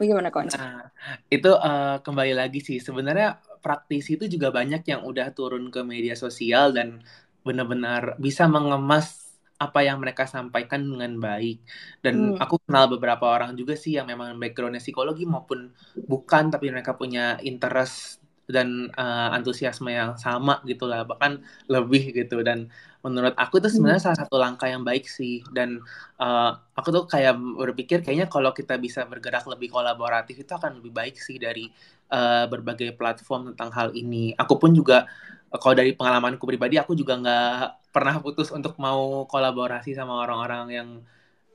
[0.00, 0.56] Bagaimana kawanca?
[0.56, 0.88] Nah,
[1.28, 6.16] itu uh, kembali lagi sih sebenarnya praktisi itu juga banyak yang udah turun ke media
[6.16, 7.04] sosial dan
[7.44, 9.25] benar-benar bisa mengemas
[9.56, 11.64] apa yang mereka sampaikan dengan baik
[12.04, 12.42] dan hmm.
[12.44, 15.72] aku kenal beberapa orang juga sih yang memang backgroundnya psikologi maupun
[16.04, 22.70] bukan tapi mereka punya interest dan uh, antusiasme yang sama gitulah bahkan lebih gitu dan
[23.02, 24.08] menurut aku itu sebenarnya hmm.
[24.10, 25.82] salah satu langkah yang baik sih dan
[26.22, 30.94] uh, aku tuh kayak berpikir kayaknya kalau kita bisa bergerak lebih kolaboratif itu akan lebih
[30.94, 31.66] baik sih dari
[32.10, 35.10] uh, berbagai platform tentang hal ini aku pun juga
[35.54, 40.88] kalau dari pengalamanku pribadi aku juga nggak pernah putus untuk mau kolaborasi sama orang-orang yang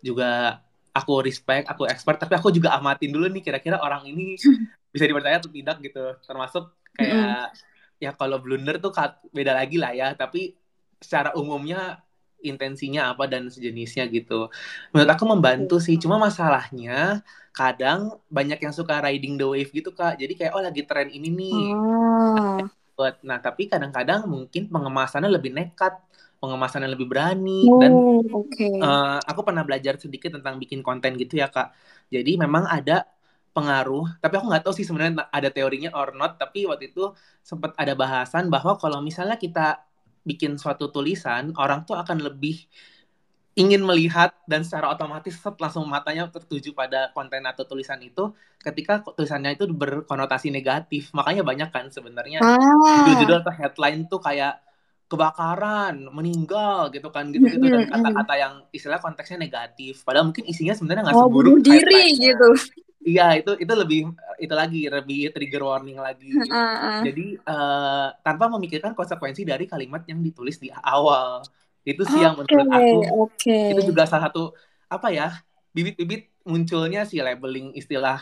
[0.01, 4.36] juga aku respect, aku expert, tapi aku juga amatin dulu nih kira-kira orang ini
[4.93, 6.04] bisa dipercaya atau tidak gitu.
[6.23, 8.04] Termasuk kayak mm.
[8.04, 8.91] ya kalau blunder tuh
[9.32, 10.56] beda lagi lah ya, tapi
[10.99, 12.04] secara umumnya
[12.41, 14.49] intensinya apa dan sejenisnya gitu.
[14.91, 17.21] Menurut aku membantu sih, cuma masalahnya
[17.54, 20.17] kadang banyak yang suka riding the wave gitu kak.
[20.17, 21.62] Jadi kayak oh lagi tren ini nih.
[21.77, 22.81] Oh.
[23.27, 25.93] Nah tapi kadang-kadang mungkin pengemasannya lebih nekat,
[26.41, 28.01] pengemasannya lebih berani Oh, dan
[28.33, 28.69] oke.
[28.81, 31.73] uh, aku pernah belajar sedikit tentang bikin konten gitu ya kak.
[32.13, 33.07] Jadi memang ada
[33.55, 36.39] pengaruh, tapi aku nggak tahu sih sebenarnya ada teorinya or not.
[36.41, 37.11] Tapi waktu itu
[37.43, 39.83] sempat ada bahasan bahwa kalau misalnya kita
[40.23, 42.69] bikin suatu tulisan, orang tuh akan lebih
[43.62, 48.24] ingin melihat dan secara otomatis set langsung matanya tertuju pada konten atau tulisan itu
[48.65, 51.04] ketika tulisannya itu berkonotasi negatif.
[51.17, 52.58] Makanya banyak kan sebenarnya Ah.
[52.95, 54.54] judul-judul atau headline tuh kayak
[55.12, 57.91] kebakaran, meninggal gitu kan gitu-gitu dan Mm-mm.
[57.91, 59.93] kata-kata yang istilah konteksnya negatif.
[60.08, 62.32] Padahal mungkin isinya sebenarnya nggak Oh, seburuk diri headline-nya.
[62.32, 62.50] gitu.
[63.02, 64.00] Iya, itu itu lebih
[64.43, 66.28] itu lagi lebih trigger warning lagi.
[66.54, 67.02] Ah, ah.
[67.02, 71.41] Jadi eh, tanpa memikirkan konsekuensi dari kalimat yang ditulis di awal.
[71.89, 73.58] Itu sih yang Oke, menurut aku oke.
[73.70, 74.54] itu juga salah satu
[74.91, 75.26] apa ya
[75.76, 78.17] bibit-bibit munculnya si labeling istilah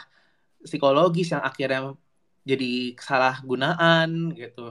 [0.65, 1.79] psikologis yang akhirnya
[2.49, 2.65] jadi
[2.99, 4.61] kesalahgunaan gitu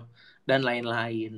[0.49, 1.33] dan lain-lain.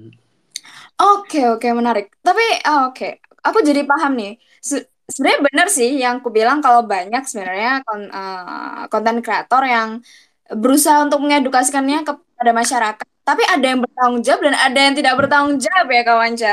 [1.01, 2.05] Oke, oke, menarik.
[2.27, 3.05] Tapi, ah, oke,
[3.47, 4.31] aku jadi paham nih.
[4.69, 9.91] Se- sebenarnya benar sih yang aku bilang kalau banyak sebenarnya kon- eh, konten kreator yang
[10.63, 13.07] berusaha untuk mengedukasikannya kepada masyarakat.
[13.29, 16.53] Tapi ada yang bertanggung jawab dan ada yang tidak bertanggung jawab ya, Kawanca.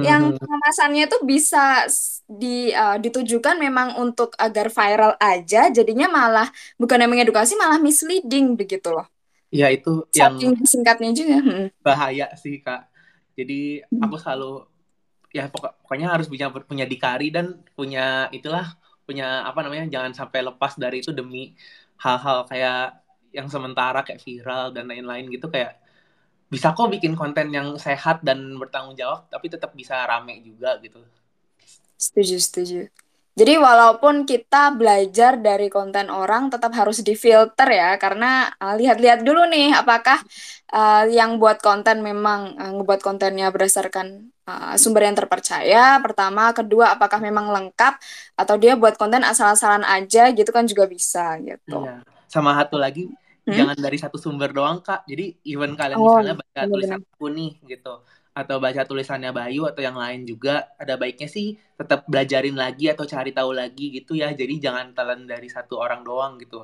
[0.00, 0.38] Yang Mhm.
[0.40, 1.86] pengemasannya itu bisa
[2.26, 6.48] di, eh, ditujukan memang untuk agar viral aja, jadinya malah
[6.80, 9.06] bukan yang mengedukasi, malah misleading begitu loh.
[9.54, 11.36] Ya itu yang Saking singkatnya juga.
[11.40, 11.66] hmm.
[11.86, 12.90] bahaya sih kak.
[13.38, 14.00] Jadi Hmm.
[14.04, 14.66] aku selalu
[15.34, 18.66] ya pokok- pokoknya harus punya punya dikari dan punya itulah
[19.06, 21.52] punya apa namanya jangan sampai lepas dari itu demi
[22.04, 23.02] hal-hal kayak
[23.36, 25.76] yang sementara kayak viral dan lain-lain gitu kayak
[26.54, 31.02] bisa kok bikin konten yang sehat dan bertanggung jawab tapi tetap bisa rame juga gitu.
[31.98, 32.80] Setuju, setuju.
[33.34, 39.42] Jadi walaupun kita belajar dari konten orang tetap harus difilter ya karena uh, lihat-lihat dulu
[39.50, 40.22] nih apakah
[40.70, 46.94] uh, yang buat konten memang uh, ngebuat kontennya berdasarkan uh, sumber yang terpercaya pertama, kedua
[46.94, 47.98] apakah memang lengkap
[48.38, 51.90] atau dia buat konten asal-asalan aja gitu kan juga bisa gitu.
[51.90, 52.06] Iya.
[52.30, 53.10] Sama satu lagi
[53.46, 53.58] Hmm?
[53.58, 55.04] jangan dari satu sumber doang kak.
[55.10, 56.72] Jadi even kalian Oh, misalnya baca benar-benar.
[56.72, 57.88] tulisan aku nih gitu
[58.34, 60.50] atau baca tulisannya Bayu atau yang lain juga
[60.82, 61.46] ada baiknya sih
[61.78, 64.26] tetap belajarin lagi atau cari tahu lagi gitu ya.
[64.40, 66.56] Jadi jangan telan dari satu orang doang gitu.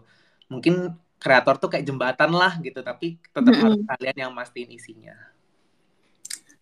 [0.52, 0.74] Mungkin
[1.22, 3.88] kreator tuh kayak jembatan lah gitu, tapi tetap harus Mm-mm.
[3.90, 5.14] kalian yang mastiin isinya.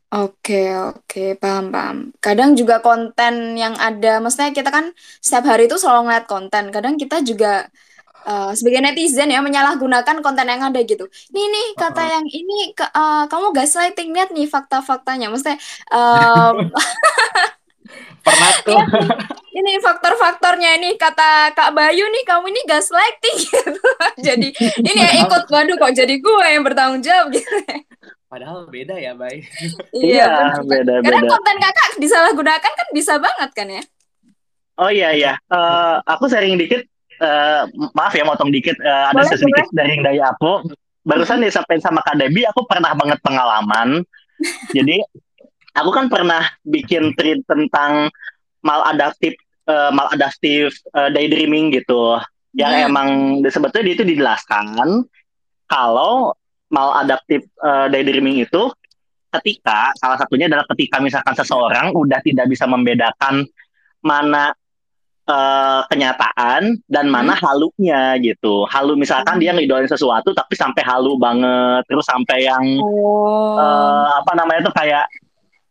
[0.09, 0.55] Oke,
[0.89, 1.97] oke, paham, paham.
[2.25, 4.87] Kadang juga konten yang ada, maksudnya kita kan
[5.21, 6.65] setiap hari itu selalu ngeliat konten.
[6.73, 7.69] Kadang kita juga
[8.25, 11.05] uh, sebagai netizen ya menyalahgunakan konten yang ada gitu.
[11.31, 12.13] Nih nih kata Heeh.
[12.19, 15.29] yang ini ke- uh, kamu gaslighting lihat nih fakta-faktanya.
[15.29, 15.59] Maksudnya
[15.93, 16.57] um,
[18.19, 19.09] Pernah tuh nih
[19.59, 23.81] ini faktor-faktornya ini kata Kak Bayu nih kamu ini gaslighting gitu.
[24.21, 24.49] Jadi
[24.85, 27.49] ini ya ikut waduh kok jadi gue yang bertanggung jawab gitu.
[28.29, 29.41] padahal beda ya, Bay.
[29.97, 30.29] Iya, Iya,
[30.61, 31.01] benar.
[31.01, 31.33] Karena beda-beda.
[31.33, 33.83] konten kakak disalahgunakan kan bisa banget kan ya?
[34.77, 36.85] Oh iya iya, Eh, aku sharing dikit.
[37.19, 37.63] Eh,
[37.95, 38.79] maaf ya, motong dikit.
[38.81, 40.67] Ada Boleh, sedikit sharing dari aku.
[41.03, 44.03] Barusan disampaikan sama Kak Debbie, aku pernah banget pengalaman.
[44.77, 45.01] Jadi
[45.75, 48.13] aku kan pernah bikin tweet tentang
[48.63, 49.35] maladaptif
[49.69, 52.19] eh, maladaptif eh, daydreaming gitu.
[52.57, 52.87] Yang Hmm.
[52.91, 53.09] emang
[53.47, 55.05] sebetulnya itu dijelaskan
[55.69, 56.35] kalau
[56.69, 58.73] maladaptif eh, daydreaming itu
[59.29, 63.45] ketika salah satunya adalah ketika misalkan seseorang udah tidak bisa membedakan
[64.01, 64.57] mana
[65.29, 68.65] eh, kenyataan dan mana halunya gitu.
[68.67, 73.61] Halu misalkan dia ngidolain sesuatu tapi sampai halu banget, terus sampai yang Oh.
[73.61, 75.05] eh, apa namanya tuh kayak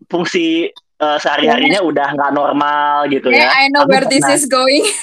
[0.07, 3.49] fungsi eh, sehari-harinya udah nggak normal gitu Okay, ya.
[3.49, 4.85] I know Aku where this is going.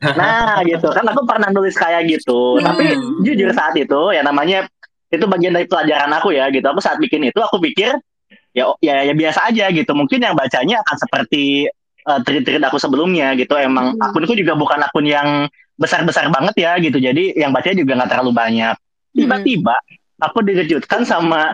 [0.00, 2.56] Nah gitu kan aku pernah nulis kayak gitu.
[2.56, 2.72] Hmm.
[2.72, 4.64] Tapi jujur saat itu ya namanya
[5.12, 6.64] itu bagian dari pelajaran aku ya gitu.
[6.64, 7.92] Aku saat bikin itu aku pikir
[8.56, 9.92] ya ya, ya biasa aja gitu.
[9.92, 11.68] Mungkin yang bacanya akan seperti
[12.04, 13.54] uh, tweet-tweet aku sebelumnya gitu.
[13.56, 14.04] Emang Hmm.
[14.04, 16.96] akunku juga bukan akun yang besar-besar banget ya gitu.
[16.96, 18.74] Jadi yang bacanya juga nggak terlalu banyak.
[19.14, 19.74] Tiba-tiba
[20.18, 21.52] aku dikejutkan sama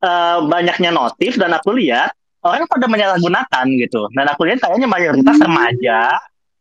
[0.00, 4.08] uh, banyaknya notif dan aku lihat orang pada menyalahgunakan gitu.
[4.12, 5.46] Dan aku lihat kayaknya mayoritas Hmm.
[5.50, 6.00] remaja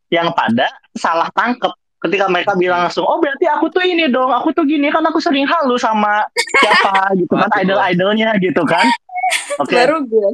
[0.09, 4.53] yang pada salah tangkep ketika mereka bilang langsung oh berarti aku tuh ini dong aku
[4.53, 6.21] tuh gini kan aku sering halu sama
[6.61, 7.65] siapa gitu kan Waduh.
[7.65, 8.85] idol-idolnya gitu kan
[9.65, 10.29] oke Baru gue.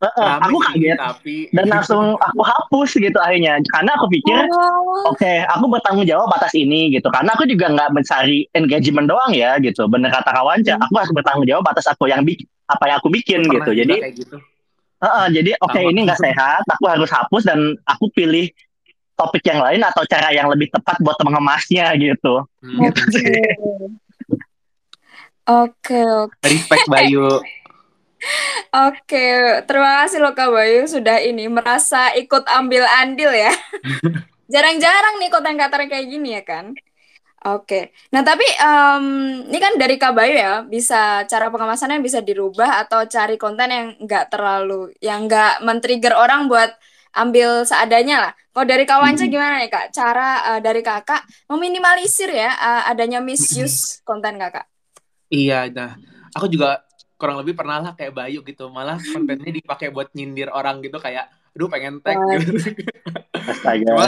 [0.00, 5.12] Heeh, Rame aku kaget tapi dan langsung aku hapus gitu akhirnya karena aku pikir Oh.
[5.12, 9.60] oke aku bertanggung jawab atas ini gitu karena aku juga nggak mencari engagement doang ya
[9.60, 10.84] gitu bener kata Kawanca Hmm.
[10.88, 13.94] aku harus bertanggung jawab atas aku yang bikin apa yang aku bikin pernah gitu jadi
[14.00, 14.36] kayak gitu.
[15.00, 18.52] Uh, uh, jadi oke okay, ini nggak sehat, aku harus hapus dan aku pilih
[19.16, 22.44] topik yang lain atau cara yang lebih tepat buat mengemasnya gitu.
[22.60, 22.80] Hmm.
[22.84, 23.32] Gitu sih.
[25.48, 26.36] Oke, oke.
[26.44, 27.28] Respect Bayu.
[28.70, 29.26] Oke,
[29.64, 33.50] terima kasih loh Kak Bayu sudah ini merasa ikut ambil andil ya.
[34.52, 36.76] Jarang-jarang nih konten kater kayak gini ya kan.
[37.40, 39.04] Oke, nah tapi um,
[39.48, 43.88] ini kan dari Kak Bayu ya, bisa cara pengemasannya bisa dirubah atau cari konten yang
[43.96, 46.68] nggak terlalu, yang nggak men-trigger orang buat
[47.16, 48.32] ambil seadanya lah.
[48.52, 49.32] Kalau dari Kak Wanca hmm.
[49.32, 49.86] gimana ya Kak?
[49.88, 54.68] Cara uh, dari Kakak meminimalisir ya uh, adanya misuse konten Kakak?
[55.32, 55.96] Iya, nah
[56.36, 56.84] aku juga
[57.20, 58.72] kurang lebih pernah lah kayak Bayu gitu.
[58.72, 62.56] Malah kontennya dipakai buat nyindir orang gitu kayak aduh pengen tag gitu.
[63.90, 64.06] cuma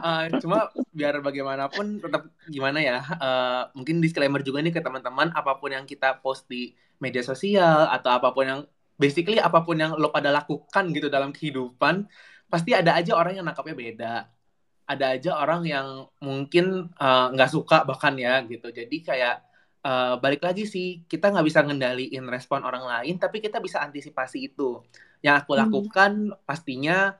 [0.00, 0.58] uh, cuma
[0.96, 5.84] biar bagaimanapun tetap gimana ya uh, mungkin disclaimer juga nih ke teman-teman apa pun yang
[5.84, 8.60] kita post di media sosial atau apa pun yang
[9.00, 12.08] basically apa pun yang lo pada lakukan gitu dalam kehidupan
[12.52, 14.14] pasti ada aja orang yang nangkapnya beda.
[14.90, 15.86] Ada aja orang yang
[16.18, 18.74] mungkin eh, nggak uh, suka bahkan ya gitu.
[18.74, 19.38] Jadi kayak
[19.84, 24.52] uh, balik lagi sih kita nggak bisa ngendaliin respon orang lain tapi kita bisa antisipasi
[24.52, 24.80] itu
[25.24, 25.60] yang aku hmm.
[25.66, 26.38] lakukan hmm.
[26.44, 27.16] pastinya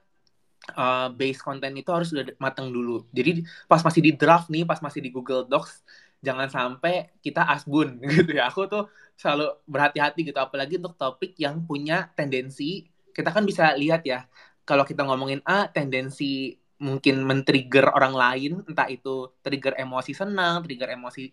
[0.77, 4.81] uh, base konten itu harus sudah matang dulu jadi pas masih di draft nih pas
[4.81, 5.85] masih di Google Docs
[6.20, 8.85] jangan sampai kita asbun gitu ya aku tuh
[9.16, 14.25] selalu berhati-hati gitu apalagi untuk topik yang punya tendensi kita kan bisa lihat ya
[14.64, 20.96] kalau kita ngomongin A tendensi mungkin men-trigger orang lain entah itu trigger emosi senang trigger
[20.96, 21.29] emosi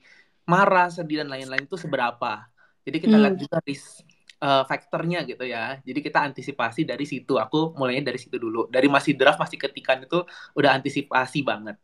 [0.48, 2.48] marah, sedih dan lain-lain itu seberapa.
[2.88, 3.24] Jadi kita hmm.
[3.28, 4.08] lihat juga risk
[4.40, 5.78] uh, faktornya gitu ya.
[5.84, 7.36] Jadi kita antisipasi dari situ.
[7.36, 8.72] Aku mulainya dari situ dulu.
[8.72, 10.24] Dari masih draft, masih ketikan itu
[10.56, 11.76] udah antisipasi banget.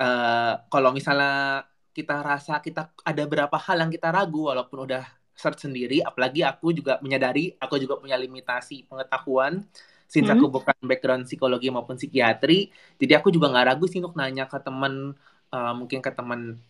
[0.00, 5.04] Uh, kalau misalnya kita rasa kita ada berapa hal yang kita ragu walaupun udah
[5.36, 9.60] search sendiri, apalagi aku juga menyadari aku juga punya limitasi pengetahuan
[10.08, 10.36] since hmm.
[10.36, 12.68] aku bukan background psikologi maupun psikiatri,
[13.00, 15.16] jadi aku juga nggak ragu sih untuk nanya ke teman
[15.52, 16.60] uh, mungkin ke teman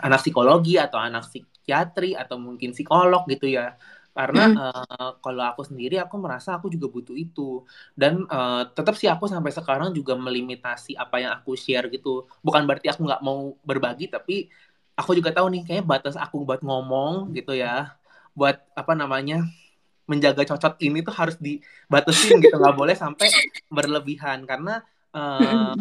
[0.00, 3.76] anak psikologi atau anak psikiatri atau mungkin psikolog gitu ya.
[4.12, 4.56] Karena hmm.
[4.60, 7.64] uh, kalau aku sendiri aku merasa aku juga butuh itu.
[7.96, 12.28] Dan uh, tetap sih aku sampai sekarang juga melimitasi apa yang aku share gitu.
[12.44, 14.52] Bukan berarti aku nggak mau berbagi tapi
[14.92, 17.96] aku juga tahu nih kayaknya batas aku buat ngomong gitu ya
[18.36, 19.48] buat apa namanya
[20.04, 22.56] menjaga cocok ini tuh harus dibatasin gitu.
[22.60, 23.32] Nggak boleh sampai
[23.72, 24.44] berlebihan.
[24.44, 24.84] Karena
[25.16, 25.72] uh,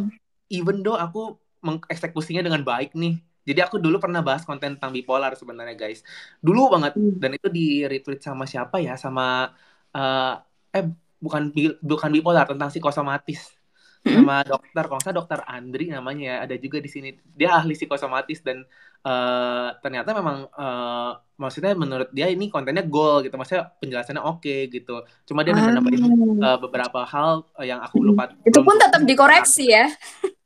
[0.47, 5.33] even though aku mengeksekusinya dengan baik nih jadi aku dulu pernah bahas konten tentang bipolar
[5.33, 6.05] sebenarnya guys.
[6.37, 7.17] Dulu banget hmm.
[7.17, 8.93] dan itu di retweet sama siapa ya?
[8.97, 9.49] Sama
[9.97, 10.33] uh,
[10.69, 10.85] eh
[11.17, 11.49] bukan
[11.81, 13.57] bukan bipolar tentang psikosomatis.
[14.01, 14.25] Hmm.
[14.25, 17.13] Sama dokter, kalau saya dokter Andri namanya ya, ada juga di sini.
[17.37, 18.65] Dia ahli psikosomatis dan
[19.05, 23.37] uh, ternyata memang uh, maksudnya menurut dia ini kontennya goal gitu.
[23.37, 25.05] Maksudnya penjelasannya oke okay, gitu.
[25.29, 25.69] Cuma dia ah.
[25.69, 26.01] nambahin
[26.41, 28.33] uh, beberapa hal yang aku lupa.
[28.41, 29.85] Itu pun tetap dikoreksi ya.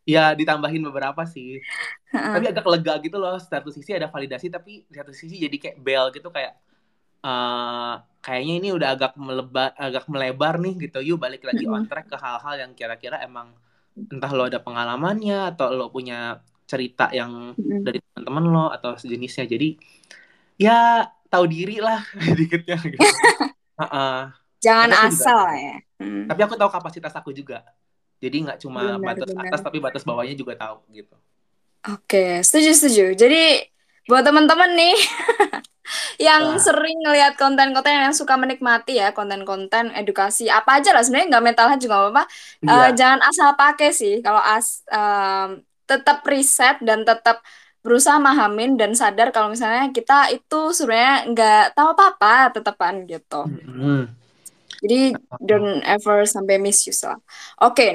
[0.05, 1.59] Ya ditambahin beberapa sih.
[2.13, 5.77] Tapi agak lega gitu loh satu sisi ada validasi tapi di satu sisi jadi kayak
[5.81, 6.55] bel gitu kayak
[7.25, 11.01] uh, kayaknya ini udah agak melebar agak melebar nih gitu.
[11.01, 13.51] Yuk balik lagi on track ke hal-hal yang kira-kira emang
[13.97, 19.49] entah lo ada pengalamannya atau lo punya cerita yang dari teman-teman lo atau sejenisnya.
[19.49, 19.75] Jadi
[20.61, 21.99] ya tahu diri lah
[22.39, 23.01] dikitnya gitu.
[23.81, 24.31] uh-uh.
[24.63, 25.77] jangan asal juga, ya.
[25.99, 26.25] Hmm.
[26.31, 27.61] tapi aku tahu kapasitas aku juga
[28.19, 29.45] jadi nggak cuma benar, batas benar.
[29.51, 31.15] atas tapi batas bawahnya juga tahu gitu.
[31.85, 33.05] Oke, setuju setuju.
[33.13, 33.61] Jadi
[34.09, 34.97] buat teman-teman nih
[36.27, 36.61] yang nah.
[36.61, 41.67] sering ngelihat konten-konten yang suka menikmati ya konten-konten edukasi apa aja lah sebenarnya nggak mental
[41.77, 42.23] juga apa-apa.
[42.63, 42.71] Iya.
[42.73, 44.23] Uh, jangan asal pakai sih.
[44.25, 47.45] Kalau as um, tetap riset dan tetap
[47.85, 53.45] berusaha mahamin dan sadar kalau misalnya kita itu sebenarnya nggak tahu apa-apa tetepan gitu.
[53.45, 54.24] Mm -hmm.
[54.83, 57.19] Jadi don't ever sampai misuse lah.
[57.61, 57.91] Oke, okay.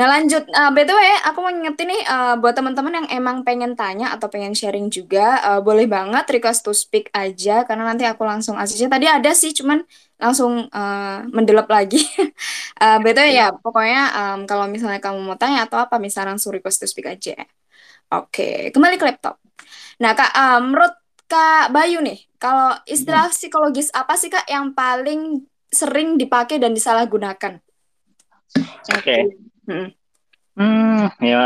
[0.00, 0.96] Nah lanjut, uh, btw
[1.28, 5.38] aku mau ngingetin nih uh, buat teman-teman yang emang pengen tanya atau pengen sharing juga,
[5.44, 8.88] uh, boleh banget request to speak aja karena nanti aku langsung asisnya.
[8.88, 9.84] Tadi ada sih, cuman
[10.16, 12.00] langsung uh, mendelep lagi.
[12.82, 16.82] uh, btw ya, pokoknya um, kalau misalnya kamu mau tanya atau apa, misalnya langsung request
[16.82, 17.36] to speak aja.
[18.08, 19.36] Oke, kembali ke laptop.
[20.00, 20.94] Nah kak, uh, menurut
[21.28, 27.60] kak Bayu nih, kalau istilah psikologis apa sih kak yang paling sering dipakai dan disalahgunakan?
[28.56, 29.04] Oke.
[29.04, 29.20] Okay.
[29.68, 29.92] Hmm.
[30.56, 31.44] hmm, ya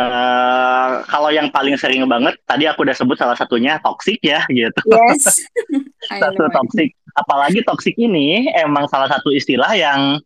[1.11, 4.81] kalau yang paling sering banget tadi aku udah sebut salah satunya toxic ya gitu.
[4.89, 5.43] Yes.
[6.23, 6.95] satu toxic.
[7.13, 10.23] Apalagi toxic ini emang salah satu istilah yang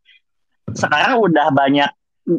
[0.77, 1.91] sekarang udah banyak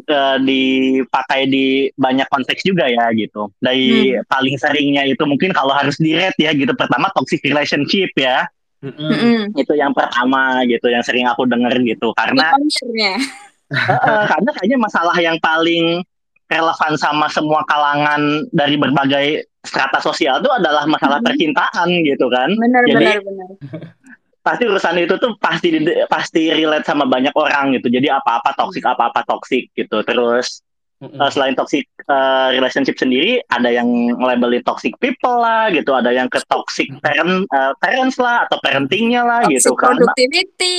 [0.08, 3.52] uh, dipakai di banyak konteks juga ya gitu.
[3.60, 4.28] Dari hmm.
[4.28, 6.72] paling seringnya itu mungkin kalau harus di ya gitu.
[6.76, 8.48] Pertama toxic relationship ya.
[8.78, 9.58] Mm-mm.
[9.58, 12.14] Itu yang pertama gitu, yang sering aku denger gitu.
[12.14, 12.54] Karena
[13.74, 16.00] eh, karena kayaknya masalah yang paling
[16.48, 21.26] relevan sama semua kalangan dari berbagai strata sosial itu adalah masalah Mhm.
[21.28, 22.48] percintaan gitu kan.
[22.56, 23.48] Benar Jadi benar benar.
[24.46, 25.68] pasti urusan itu tuh pasti
[26.08, 27.92] pasti relate sama banyak orang gitu.
[27.92, 30.00] Jadi apa-apa toxic, apa-apa toxic gitu.
[30.00, 30.64] Terus
[30.98, 31.14] Mm-mm.
[31.14, 36.26] uh, selain toxic uh, relationship sendiri ada yang labelin toxic people lah gitu ada yang
[36.26, 40.78] ke toxic parent uh, parents lah atau parentingnya lah gitu Toxic kan productivity.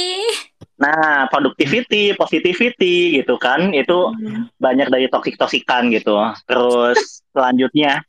[0.75, 4.51] nah productivity positivity gitu kan itu Hmm.
[4.57, 6.99] banyak dari toxic toxikan gitu terus
[7.31, 8.03] selanjutnya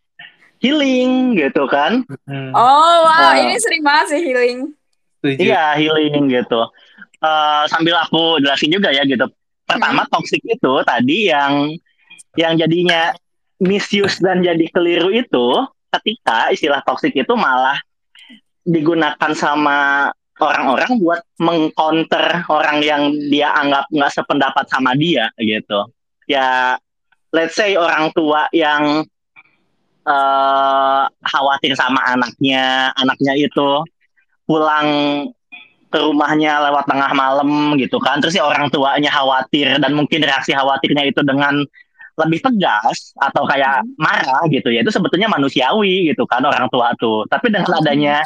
[0.59, 2.51] healing gitu kan Mm.
[2.53, 4.59] Oh wow, Uh, ini sering banget sih healing.
[5.17, 5.39] Setuju.
[5.41, 6.67] iya healing gitu
[7.21, 9.29] Uh, sambil aku jelasin juga ya gitu
[9.63, 11.69] pertama toxic itu tadi yang
[12.39, 13.15] yang jadinya
[13.61, 15.47] misuse dan jadi keliru itu
[15.91, 17.77] ketika istilah toxic itu malah
[18.63, 20.09] digunakan sama
[20.41, 25.91] orang-orang buat mengcounter orang yang dia anggap nggak sependapat sama dia gitu.
[26.31, 26.79] Ya
[27.35, 29.05] let's say orang tua yang
[30.07, 33.85] eh, khawatir sama anaknya anaknya itu
[34.49, 34.89] pulang
[35.91, 38.23] ke rumahnya lewat tengah malam gitu kan.
[38.23, 41.67] Terus si orang tuanya khawatir dan mungkin reaksi khawatirnya itu dengan
[42.19, 47.27] lebih tegas atau kayak marah gitu ya itu sebetulnya manusiawi gitu kan orang tua tuh.
[47.31, 48.25] Tapi dengan adanya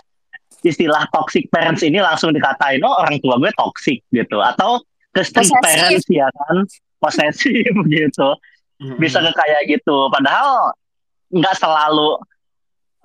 [0.65, 4.41] istilah toxic parents ini langsung dikatain oh orang tua gue toxic gitu.
[4.41, 4.81] Atau
[5.13, 6.65] ke strict parents ya kan?
[6.99, 8.31] Posesif gitu.
[8.75, 8.99] Mm-mm.
[8.99, 10.11] bisa ke kayak gitu.
[10.11, 10.75] Padahal
[11.31, 12.19] nggak selalu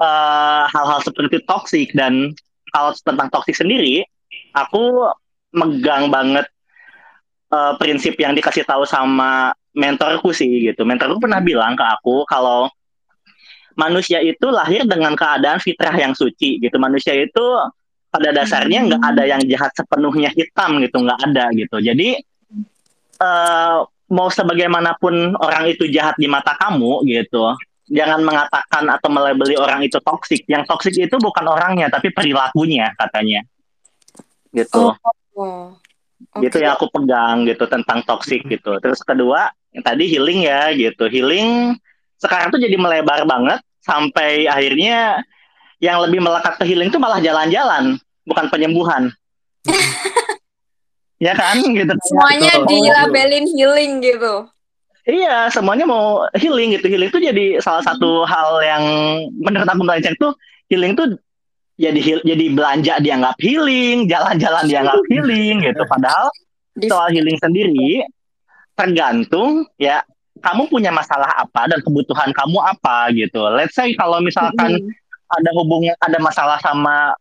[0.02, 2.34] eh, hal-hal seperti itu toxic dan
[2.74, 4.06] kalau tentang toxic sendiri
[4.54, 5.10] aku
[5.54, 6.46] megang banget
[7.54, 10.86] eh, prinsip yang dikasih tahu sama mentorku sih gitu.
[10.86, 12.70] Mentorku pernah bilang ke aku kalau
[13.78, 16.76] manusia itu lahir dengan keadaan fitrah yang suci gitu.
[16.82, 17.46] Manusia itu
[18.10, 20.98] pada dasarnya nggak ada yang jahat sepenuhnya hitam gitu.
[21.06, 21.78] Nggak ada gitu.
[21.80, 22.20] Jadi
[23.20, 23.78] eh,
[24.10, 27.54] mau sebagaimanapun orang itu jahat di mata kamu gitu
[27.90, 33.42] jangan mengatakan atau melabeli orang itu toksik yang toksik itu bukan orangnya tapi perilakunya katanya.
[34.54, 34.94] Gitu.
[35.38, 35.74] Oh.
[36.44, 38.78] gitu yang aku pegang gitu tentang toxic gitu.
[38.78, 41.78] Terus kedua yang tadi healing ya gitu healing
[42.20, 45.24] sekarang tuh jadi melebar banget sampai akhirnya
[45.80, 47.96] yang lebih melekat ke healing tuh malah jalan-jalan
[48.28, 49.08] bukan penyembuhan
[51.26, 52.68] ya kan gitu Semuanya Betul.
[52.72, 54.48] dilabelin healing gitu.
[55.10, 56.86] Iya, semuanya mau healing gitu.
[56.86, 58.84] Healing tuh jadi salah satu hal yang
[59.42, 60.38] menurut aku belajar tuh
[60.70, 61.18] healing tuh
[61.80, 65.84] jadi jadi belanja dianggap healing, jalan-jalan dianggap healing gitu.
[65.88, 66.28] Padahal
[66.86, 68.06] soal healing sendiri
[68.80, 70.00] tergantung ya
[70.40, 73.44] kamu punya masalah apa dan kebutuhan kamu apa gitu.
[73.52, 74.96] Let's say kalau misalkan Mm.
[75.30, 77.12] ada hubungan ada masalah sama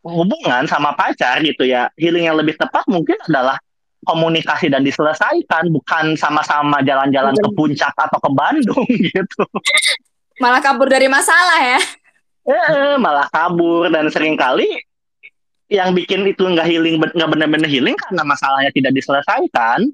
[0.00, 3.58] hubungan sama pacar gitu ya healing yang lebih tepat mungkin adalah
[4.00, 9.44] komunikasi dan diselesaikan bukan sama-sama jalan-jalan ke puncak atau ke Bandung gitu
[10.38, 11.80] Malah kabur dari masalah ya.
[12.48, 14.64] eh, malah kabur dan sering kali
[15.68, 19.84] yang bikin itu nggak healing nggak benar-benar healing karena masalahnya tidak diselesaikan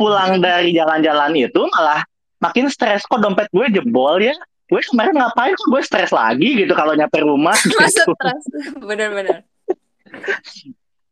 [0.00, 2.00] pulang dari jalan-jalan itu malah
[2.40, 4.32] makin stres kok dompet gue jebol ya
[4.72, 7.76] gue kemarin ngapain kok gue stres lagi gitu kalau nyampe rumah gitu.
[8.16, 8.44] stres.
[8.80, 9.44] Bener-bener.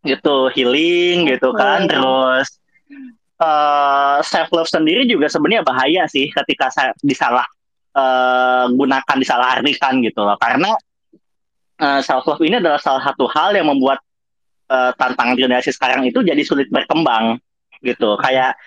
[0.07, 1.91] gitu healing gitu kan Oke.
[1.93, 2.49] terus
[4.25, 6.73] self love sendiri juga sebenarnya bahaya sih ketika
[7.05, 7.45] disalah
[7.93, 10.73] eh, gunakan disalah artikan gitu loh karena
[12.03, 14.01] self love ini adalah salah satu hal yang membuat
[14.71, 17.39] eh, tantangan generasi sekarang itu jadi sulit berkembang
[17.83, 18.59] gitu kayak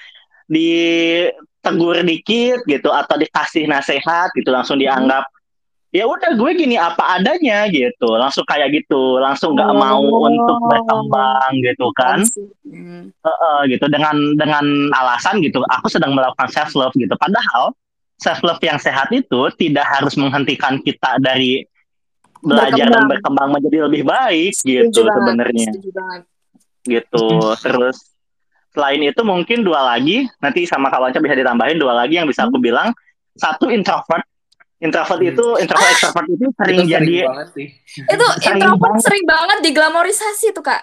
[0.52, 5.24] ditegur dikit gitu atau dikasih nasihat gitu langsung dianggap
[5.92, 8.16] ya udah gue gini apa adanya gitu.
[8.16, 10.24] Langsung kayak gitu langsung nggak mau Oh.
[10.24, 12.24] untuk berkembang gitu kan.
[12.64, 13.12] Hmm.
[13.12, 13.92] Heeh, gitu.
[13.92, 14.64] Dengan dengan
[14.96, 17.12] alasan gitu aku sedang melakukan self love gitu.
[17.20, 17.76] Padahal
[18.24, 21.68] self love yang sehat itu tidak harus menghentikan kita dari
[22.40, 23.52] belajar dan berkembang.
[23.52, 25.76] menjadi lebih baik gitu sebenarnya.
[26.82, 27.28] gitu
[27.62, 28.11] terus
[28.72, 32.56] selain itu mungkin dua lagi nanti sama kawannya bisa ditambahin dua lagi yang bisa aku
[32.58, 32.92] bilang
[33.34, 34.24] satu introvert
[34.78, 35.30] introvert Hmm.
[35.30, 37.16] itu introvert extrovert itu sering Itu jadi.
[38.10, 39.02] Itu Sering introvert banget.
[39.06, 40.82] sering banget diglamorisasi tuh kak.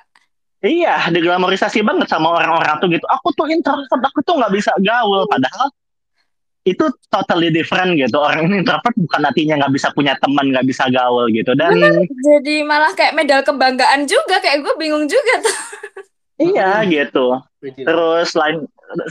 [0.58, 3.06] Iya, diglamorisasi banget sama orang-orang tuh gitu.
[3.10, 5.26] Aku tuh introvert, aku tuh nggak bisa gaul.
[5.26, 5.70] Padahal
[6.62, 8.18] itu totally different gitu.
[8.18, 11.54] Orang ini introvert bukan artinya nggak bisa punya teman, nggak bisa gaul gitu.
[11.54, 14.38] Dan Jadi malah kayak medal kebanggaan juga.
[14.38, 15.56] Kayak gue bingung juga tuh.
[16.38, 16.90] iya Hmm.
[16.90, 17.26] gitu.
[17.60, 18.62] Terus selain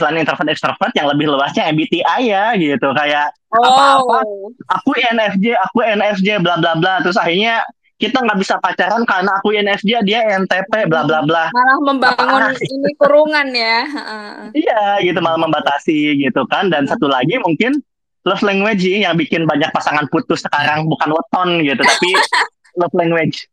[0.02, 2.88] selain introvert extrovert yang lebih luasnya MBTI ya gitu.
[2.96, 4.24] Kayak Apa-apa.
[4.28, 4.52] Oh.
[4.68, 7.00] aku INFJ, aku NFJ, bla bla bla.
[7.00, 7.64] Terus akhirnya
[7.98, 12.62] kita nggak bisa pacaran karena aku INFJ dia NTP bla bla bla malah membangun Apaan?
[12.62, 13.78] ini kurungan ya
[14.62, 17.82] iya gitu malah membatasi gitu kan dan satu lagi mungkin
[18.22, 22.10] love language yang bikin banyak pasangan putus sekarang bukan weton gitu tapi
[22.86, 23.50] love language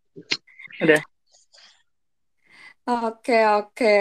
[0.84, 1.00] udah
[2.84, 3.96] Oke, oke.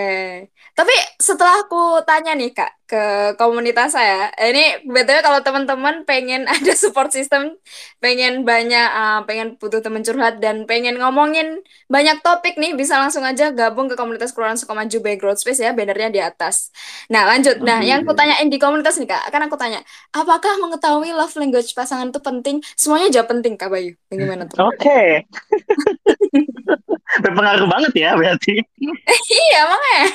[0.76, 3.04] Tapi setelah aku tanya nih Kak ke
[3.40, 7.56] komunitas saya, ini betulnya kalau teman-teman pengen ada support system,
[8.04, 13.24] pengen banyak, uh, pengen butuh teman curhat dan pengen ngomongin banyak topik nih, bisa langsung
[13.24, 16.68] aja gabung ke komunitas Kelurahan Sukamaju Growth Space ya, bannernya di atas.
[17.08, 19.80] Nah lanjut, nah yang aku tanyain di komunitas nih Kak, kan aku tanya,
[20.12, 22.60] apakah mengetahui love language pasangan itu penting?
[22.76, 24.60] Semuanya jawab penting Kak Bayu, gimana tuh?
[24.60, 25.24] oke okay.
[27.22, 28.64] berpengaruh banget ya berarti.
[29.44, 30.08] Iya makanya.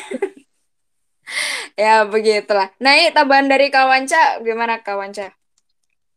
[1.77, 2.73] Ya begitulah.
[2.81, 5.39] Nah ini tambahan dari kawanca gimana kawanca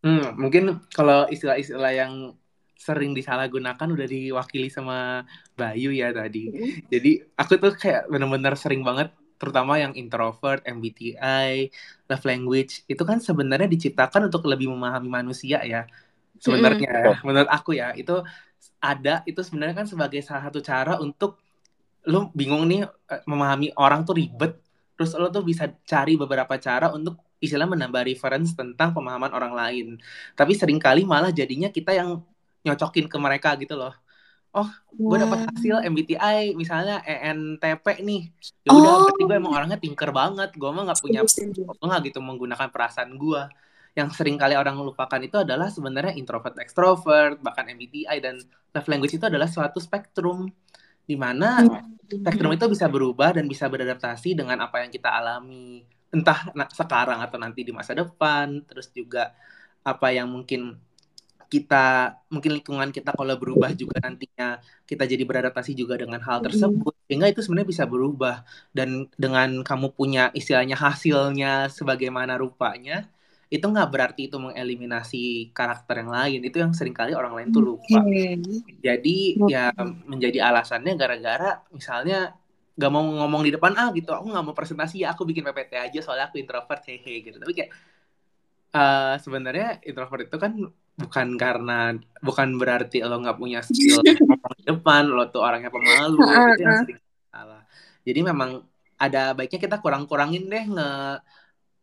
[0.06, 2.14] hmm, mungkin kalau istilah-istilah yang
[2.82, 5.22] sering disalahgunakan udah diwakili sama
[5.54, 6.50] Bayu ya tadi.
[6.90, 11.70] Jadi aku tuh kayak bener-bener sering banget terutama yang introvert, MBTI,
[12.10, 15.86] love language itu kan sebenarnya diciptakan untuk lebih memahami manusia ya
[16.42, 16.90] sebenarnya.
[16.90, 17.26] Mm-hmm.
[17.26, 18.26] menurut aku ya itu
[18.82, 21.38] ada itu sebenarnya kan sebagai salah satu cara untuk
[22.09, 24.57] lo bingung nih eh, memahami orang tuh ribet.
[24.97, 29.88] Terus lo tuh bisa cari beberapa cara untuk istilah menambah reference tentang pemahaman orang lain.
[30.38, 32.22] Tapi sering kali malah jadinya kita yang
[32.62, 33.93] nyocokin ke mereka gitu loh.
[34.51, 38.30] Oh gue dapat hasil MBTI misalnya ENTP nih.
[38.68, 38.99] Ya udah oh.
[39.07, 40.53] berarti gue emang orangnya tinker banget.
[40.53, 43.41] Gue mah nggak punya gue nggak gitu menggunakan perasaan gue
[43.92, 48.39] yang sering kali orang lupakan itu adalah sebenarnya introvert extrovert bahkan MBTI dan
[48.72, 50.48] love language itu adalah suatu spektrum
[51.04, 52.08] di mana hmm.
[52.24, 57.36] spektrum itu bisa berubah dan bisa beradaptasi dengan apa yang kita alami entah sekarang atau
[57.36, 59.36] nanti di masa depan terus juga
[59.84, 60.80] apa yang mungkin
[61.52, 66.48] kita mungkin lingkungan kita kalau berubah juga nantinya kita jadi beradaptasi juga dengan hal hmm.
[66.48, 73.12] tersebut sehingga itu sebenarnya bisa berubah dan dengan kamu punya istilahnya hasilnya sebagaimana rupanya
[73.52, 76.39] itu nggak berarti itu mengeliminasi karakter yang lain.
[76.47, 77.99] Itu yang sering kali orang lain tuh lupa.
[77.99, 78.39] Okay.
[78.80, 79.52] jadi okay.
[79.52, 79.76] ya
[80.08, 82.32] menjadi alasannya gara-gara misalnya
[82.80, 85.76] nggak mau ngomong di depan ah gitu aku nggak mau presentasi ya aku bikin PPT
[85.76, 87.43] aja soalnya aku introvert hehe gitu.
[87.43, 87.72] Tapi kayak
[88.72, 90.56] uh, sebenarnya introvert itu kan
[90.95, 93.99] bukan karena bukan berarti lo nggak punya skill
[94.32, 97.68] ngomong di depan lo tuh orangnya pemalu itu yang sering salah.
[98.08, 98.64] Jadi memang
[98.95, 100.89] ada baiknya kita kurang-kurangin deh nge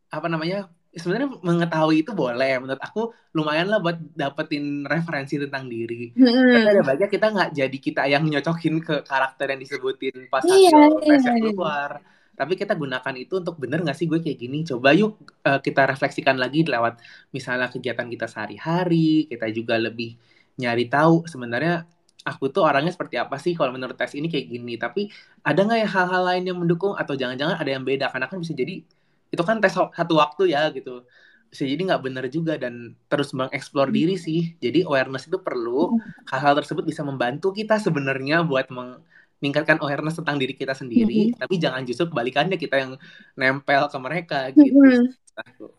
[0.09, 2.59] apa namanya sebenarnya mengetahui itu boleh.
[2.61, 6.13] Menurut aku lumayan lah buat dapetin referensi tentang diri.
[6.13, 6.27] Hmm.
[6.29, 10.71] tapi ada banyak kita nggak jadi kita yang nyocokin ke karakter yang disebutin pas iya,
[10.75, 11.33] hasil iya, iya.
[11.55, 11.91] keluar.
[12.39, 14.63] Tapi kita gunakan itu untuk bener nggak sih gue kayak gini?
[14.63, 17.03] Coba yuk uh, kita refleksikan lagi lewat
[17.35, 20.15] misalnya kegiatan kita sehari-hari kita juga lebih
[20.59, 21.87] nyari tahu sebenarnya
[22.27, 24.75] aku tuh orangnya seperti apa sih kalau menurut tes ini kayak gini.
[24.77, 25.09] Tapi
[25.43, 26.93] ada nggak ya hal-hal lain yang mendukung?
[26.95, 28.13] Atau jangan-jangan ada yang beda?
[28.13, 28.85] Karena kan bisa jadi
[29.29, 31.05] itu kan tes satu waktu ya gitu
[31.49, 36.29] bisa jadi nggak bener juga dan terus mengeksplor diri sih jadi awareness itu perlu hmm.
[36.29, 41.41] hal-hal tersebut bisa membantu kita sebenarnya buat meningkatkan awareness tentang diri kita sendiri mm-hmm.
[41.41, 42.93] tapi jangan justru kebalikannya kita yang
[43.39, 45.71] nempel ke mereka gitu mm-hmm.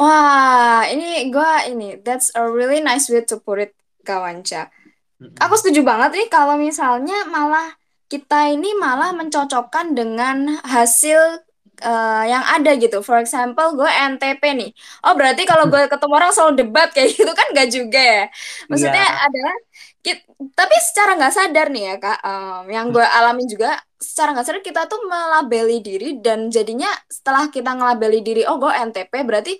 [0.00, 4.72] wah ini gue ini that's a really nice way to put it kawanca
[5.20, 5.36] mm-hmm.
[5.36, 7.76] aku setuju banget nih kalau misalnya malah
[8.08, 11.44] kita ini malah mencocokkan dengan hasil
[11.82, 13.02] uh, yang ada gitu.
[13.02, 14.70] For example, gue NTP nih.
[15.06, 18.24] Oh, berarti kalau gue ketemu orang selalu debat kayak gitu kan gak juga ya.
[18.66, 19.26] Maksudnya yeah.
[19.26, 19.56] adalah
[19.98, 20.22] kita,
[20.54, 24.62] tapi secara nggak sadar nih ya kak, um, yang gue alami juga secara nggak sadar
[24.62, 29.58] kita tuh melabeli diri dan jadinya setelah kita ngelabeli diri, oh gue NTP berarti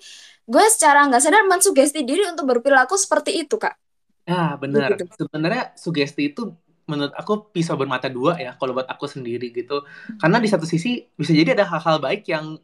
[0.49, 3.75] gue secara nggak sadar mensugesti diri untuk berperilaku seperti itu kak.
[4.23, 4.95] Ya benar.
[4.95, 5.11] Gitu.
[5.13, 6.55] Sebenarnya sugesti itu
[6.89, 9.85] menurut aku pisau bermata dua ya kalau buat aku sendiri gitu.
[10.17, 12.57] Karena di satu sisi bisa jadi ada hal-hal baik yang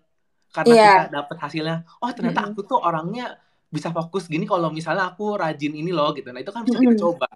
[0.50, 0.96] karena yeah.
[1.06, 2.56] kita dapat hasilnya oh ternyata mm -hmm.
[2.56, 3.36] aku tuh orangnya
[3.68, 6.34] bisa fokus gini kalau misalnya aku rajin ini loh gitu.
[6.34, 7.28] Nah itu kan bisa kita coba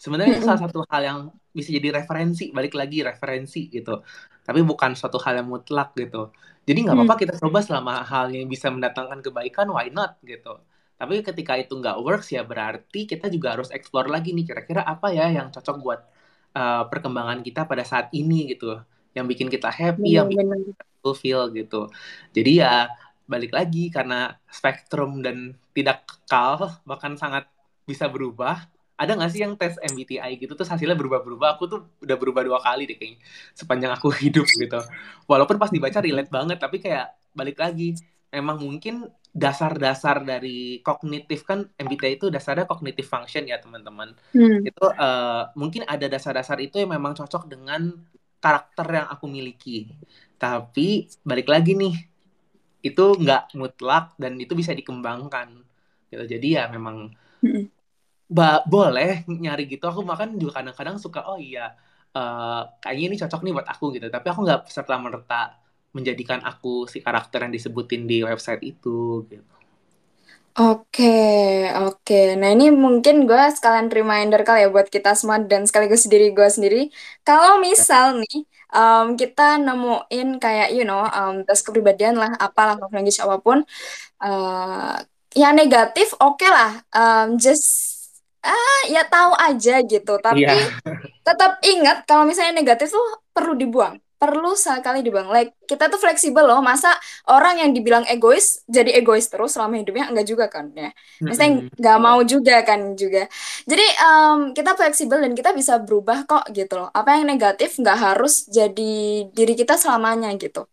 [0.00, 0.46] sebenarnya mm -hmm.
[0.46, 1.18] itu salah satu hal yang
[1.50, 4.00] bisa jadi referensi balik lagi referensi gitu.
[4.40, 6.32] Tapi bukan suatu hal yang mutlak gitu.
[6.64, 10.62] Jadi nggak apa-apa kita coba selama hal yang bisa mendatangkan kebaikan why not gitu.
[11.00, 15.08] Tapi ketika itu nggak works ya berarti kita juga harus explore lagi nih kira-kira apa
[15.10, 16.00] ya yang cocok buat
[16.54, 18.78] uh, perkembangan kita pada saat ini gitu
[19.14, 21.90] yang bikin kita happy bener, yang bikin kita fulfill gitu.
[22.30, 22.86] Jadi ya
[23.26, 27.46] balik lagi karena spektrum dan tidak kekal bahkan sangat
[27.86, 28.66] bisa berubah.
[29.00, 31.56] Ada nggak sih yang tes MBTI gitu terus hasilnya berubah-berubah?
[31.56, 33.18] Aku tuh udah berubah dua kali deh kayaknya
[33.56, 34.80] sepanjang aku hidup gitu.
[35.26, 37.96] Walaupun pas dibaca relate banget tapi kayak balik lagi
[38.30, 44.18] memang mungkin dasar-dasar dari kognitif kan MBTI itu dasarnya kognitif function ya teman-teman.
[44.34, 44.66] Hmm.
[44.66, 47.94] Itu uh, mungkin ada dasar-dasar itu yang memang cocok dengan
[48.42, 49.86] karakter yang aku miliki.
[50.34, 51.94] Tapi balik lagi nih,
[52.82, 55.62] itu nggak mutlak dan itu bisa dikembangkan.
[56.10, 56.24] Gitu.
[56.26, 57.14] Jadi ya memang
[57.46, 57.64] hmm.
[58.26, 59.86] ba boleh nyari gitu.
[59.86, 61.70] Aku makan juga kadang-kadang suka oh iya
[62.18, 64.06] uh, kayaknya ini cocok nih buat aku gitu.
[64.10, 65.54] Tapi aku nggak serta merta
[65.90, 69.60] menjadikan aku si karakter yang disebutin di website itu gitu.
[70.58, 71.14] Oke,
[71.78, 72.34] oke.
[72.34, 76.48] Nah ini mungkin gue sekalian reminder kali ya buat kita semua dan sekaligus diri gue
[76.50, 76.90] sendiri.
[77.22, 78.42] Kalau misal nih
[78.74, 83.62] um, kita nemuin kayak you know um, tes kepribadian lah, apalah love language apa pun,
[84.20, 84.98] uh,
[85.38, 87.66] yang negatif oke okay lah, um, just
[88.42, 90.18] ah ya tahu aja gitu.
[90.18, 90.66] Tapi yeah.
[91.22, 95.32] tetap ingat kalau misalnya negatif tuh perlu dibuang perlu sekali dibuang.
[95.32, 96.60] Like kita tuh fleksibel loh.
[96.60, 96.92] Masa
[97.32, 100.92] orang yang dibilang egois jadi egois terus selama hidupnya enggak juga kan ya.
[101.24, 103.24] Misalnya nggak mau juga kan juga.
[103.64, 106.92] Jadi um, kita fleksibel dan kita bisa berubah kok gitu loh.
[106.92, 110.68] Apa yang negatif nggak harus jadi diri kita selamanya gitu.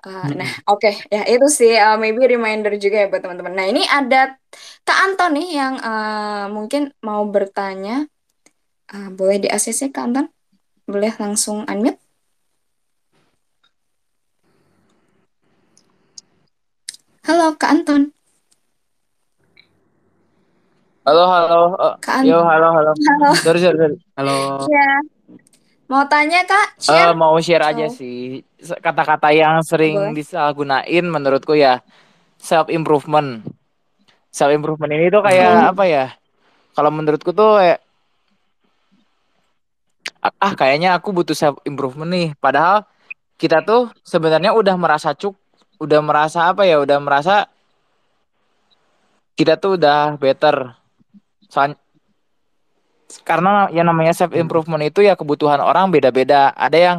[0.00, 0.94] Uh, nah, oke okay.
[1.12, 3.52] ya itu sih uh, maybe reminder juga ya buat teman-teman.
[3.52, 4.32] Nah ini ada
[4.82, 8.08] Kak Anton nih yang uh, mungkin mau bertanya.
[8.90, 10.26] Uh, boleh di ACC Kak Anton?
[10.88, 12.09] Boleh langsung unmute?
[17.20, 18.02] Halo, Kak Anton.
[21.04, 21.60] Halo, halo.
[21.76, 22.32] Uh, Kak Anton.
[22.32, 22.92] Yo, halo, halo.
[22.96, 23.28] Halo.
[23.36, 23.96] Sorry, sorry, sorry.
[24.16, 24.64] Halo.
[24.64, 24.90] Iya.
[25.90, 26.80] Mau tanya, Kak?
[26.80, 27.12] Share?
[27.12, 27.70] Uh, mau share oh.
[27.74, 28.40] aja sih.
[28.56, 30.16] Kata-kata yang sering Boleh.
[30.16, 31.84] disalahgunain menurutku ya
[32.40, 33.44] self improvement.
[34.32, 35.70] Self improvement ini tuh kayak hmm.
[35.76, 36.06] apa ya?
[36.72, 37.80] Kalau menurutku tuh kayak
[40.20, 42.28] ah kayaknya aku butuh self improvement nih.
[42.40, 42.88] Padahal
[43.36, 45.39] kita tuh sebenarnya udah merasa cukup
[45.80, 47.48] udah merasa apa ya udah merasa
[49.34, 50.76] kita tuh udah better.
[51.48, 51.74] Soal,
[53.24, 56.52] karena yang namanya self improvement itu ya kebutuhan orang beda-beda.
[56.52, 56.98] Ada yang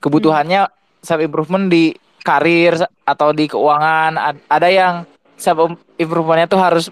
[0.00, 0.72] kebutuhannya
[1.04, 1.92] self improvement di
[2.24, 2.74] karir
[3.06, 5.06] atau di keuangan ada yang
[5.38, 6.86] self improvementnya tuh harus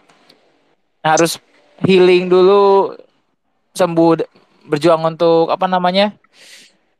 [1.03, 1.41] harus
[1.83, 2.95] healing dulu
[3.75, 4.23] sembuh
[4.71, 6.15] berjuang untuk apa namanya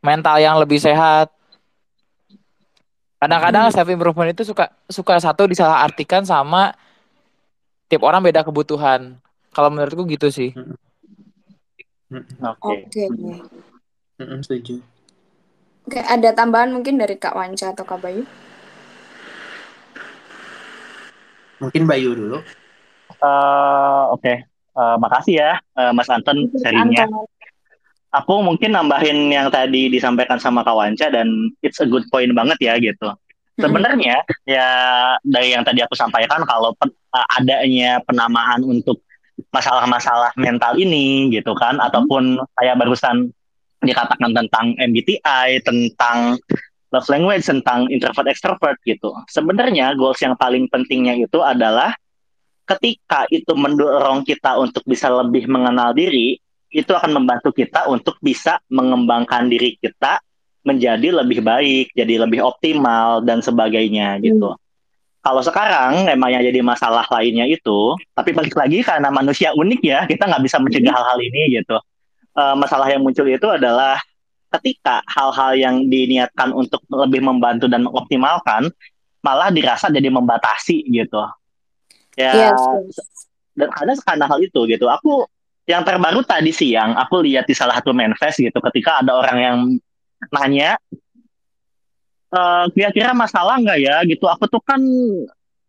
[0.03, 1.31] mental yang lebih sehat
[3.25, 6.77] Kadang-kadang self improvement itu suka suka satu disalahartikan sama
[7.89, 9.17] tiap orang beda kebutuhan.
[9.49, 10.53] Kalau menurutku gitu sih.
[12.13, 12.85] Oke.
[12.93, 13.09] Okay.
[13.09, 14.37] Okay.
[14.45, 14.85] Setuju.
[15.89, 18.29] Oke, ada tambahan mungkin dari Kak Wanca atau Kak Bayu?
[21.65, 22.45] Mungkin Bayu dulu.
[23.25, 24.37] Uh, Oke, okay.
[24.77, 27.09] uh, makasih ya uh, Mas Anton serinya
[28.15, 32.79] aku mungkin nambahin yang tadi disampaikan sama Kawanca dan it's a good point banget ya
[32.79, 33.11] gitu.
[33.59, 34.69] Sebenarnya ya
[35.23, 36.91] dari yang tadi aku sampaikan kalau pen,
[37.39, 39.03] adanya penamaan untuk
[39.51, 41.87] masalah-masalah mental ini gitu kan hmm.
[41.91, 43.31] ataupun saya barusan
[43.83, 46.39] dikatakan tentang MBTI, tentang
[46.95, 49.11] love language, tentang introvert extrovert gitu.
[49.29, 51.93] Sebenarnya goals yang paling pentingnya itu adalah
[52.65, 56.41] ketika itu mendorong kita untuk bisa lebih mengenal diri,
[56.75, 60.19] itu akan membantu kita untuk bisa mengembangkan diri kita
[60.67, 64.51] menjadi lebih baik, jadi lebih optimal dan sebagainya gitu.
[64.51, 64.61] Hmm.
[65.25, 70.05] Kalau sekarang emang yang jadi masalah lainnya itu, tapi balik lagi karena manusia unik ya,
[70.05, 70.99] kita nggak bisa mencegah hmm.
[70.99, 71.77] hal-hal ini gitu.
[72.35, 74.03] Uh, masalah yang muncul itu adalah
[74.59, 78.67] ketika hal-hal yang diniatkan untuk lebih membantu dan mengoptimalkan
[79.23, 81.23] malah dirasa jadi membatasi gitu.
[82.15, 82.61] Ya, yes.
[83.59, 84.87] dan ada karena hal itu gitu.
[84.87, 85.27] Aku
[85.65, 89.59] yang terbaru tadi siang aku lihat di salah satu manifest gitu ketika ada orang yang
[90.29, 90.77] nanya
[92.29, 92.41] e,
[92.77, 93.97] kira-kira masalah nggak ya?
[94.05, 94.81] Gitu aku tuh kan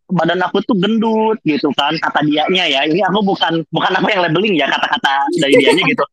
[0.06, 2.82] badan aku tuh gendut gitu kan kata dianya ya.
[2.84, 6.06] Ini aku bukan bukan apa yang labeling ya kata-kata dari dianya gitu.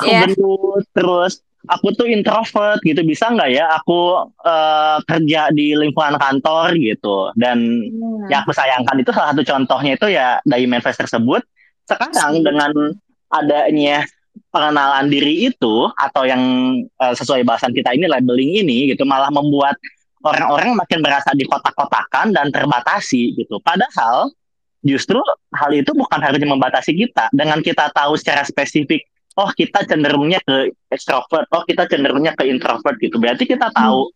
[0.00, 0.20] Aku yeah.
[0.28, 3.00] gendut terus aku tuh introvert gitu.
[3.08, 7.32] Bisa nggak ya aku uh, kerja di lingkungan kantor gitu.
[7.40, 8.28] Dan hmm.
[8.28, 11.40] yang aku sayangkan itu salah satu contohnya itu ya dari manifest tersebut.
[11.84, 12.96] Sekarang dengan
[13.32, 14.04] adanya
[14.50, 16.42] pengenalan diri itu atau yang
[16.98, 19.78] uh, sesuai bahasan kita ini labeling ini gitu malah membuat
[20.24, 23.60] orang-orang makin merasa dikotak-kotakan dan terbatasi gitu.
[23.60, 24.32] Padahal
[24.80, 25.20] justru
[25.52, 27.28] hal itu bukan harusnya membatasi kita.
[27.30, 29.04] Dengan kita tahu secara spesifik,
[29.36, 33.20] oh kita cenderungnya ke extrovert, oh kita cenderungnya ke introvert gitu.
[33.20, 34.14] Berarti kita tahu hmm.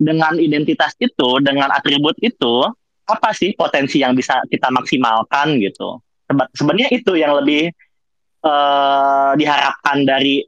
[0.00, 2.64] dengan identitas itu, dengan atribut itu,
[3.04, 6.00] apa sih potensi yang bisa kita maksimalkan gitu.
[6.56, 7.68] Sebenarnya itu yang lebih
[8.42, 10.44] uh, diharapkan dari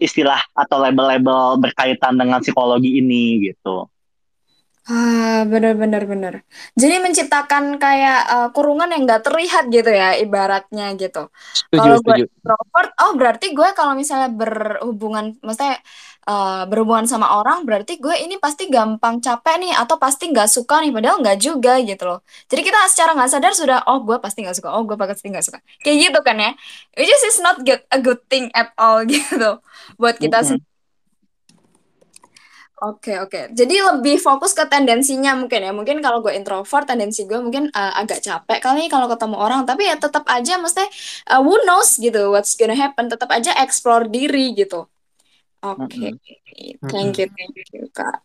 [0.00, 3.88] istilah atau label-label berkaitan dengan psikologi ini gitu.
[4.84, 6.34] Ah, bener-bener bener.
[6.76, 11.32] Jadi menciptakan kayak uh, kurungan yang nggak terlihat gitu ya, ibaratnya gitu.
[11.56, 15.80] Setuju, Kalau gue introvert, oh berarti gue kalau misalnya berhubungan, maksudnya
[16.28, 20.80] uh, berhubungan sama orang, berarti gue ini pasti gampang capek nih, atau pasti nggak suka
[20.84, 22.20] nih, padahal nggak juga gitu loh.
[22.50, 25.44] Jadi kita secara nggak sadar sudah, oh gue pasti nggak suka, oh gue pasti nggak
[25.44, 25.58] suka.
[25.84, 26.50] Kayak gitu kan ya.
[26.96, 29.60] Which is is not good, a good thing at all gitu
[30.00, 30.74] buat kita Mm-mm.
[32.84, 33.54] Oke, oke.
[33.56, 35.72] Jadi lebih fokus ke tendensinya mungkin ya.
[35.72, 39.64] Mungkin kalau gue introvert, tendensi gue mungkin uh, agak capek kali kalau ketemu orang.
[39.64, 40.84] Tapi ya tetap aja mesti
[41.32, 43.08] uh, who knows gitu what's gonna happen.
[43.08, 44.84] Tetap aja explore diri gitu.
[45.64, 46.92] Oke, Mm-mm.
[46.92, 48.20] thank you, thank you Kak.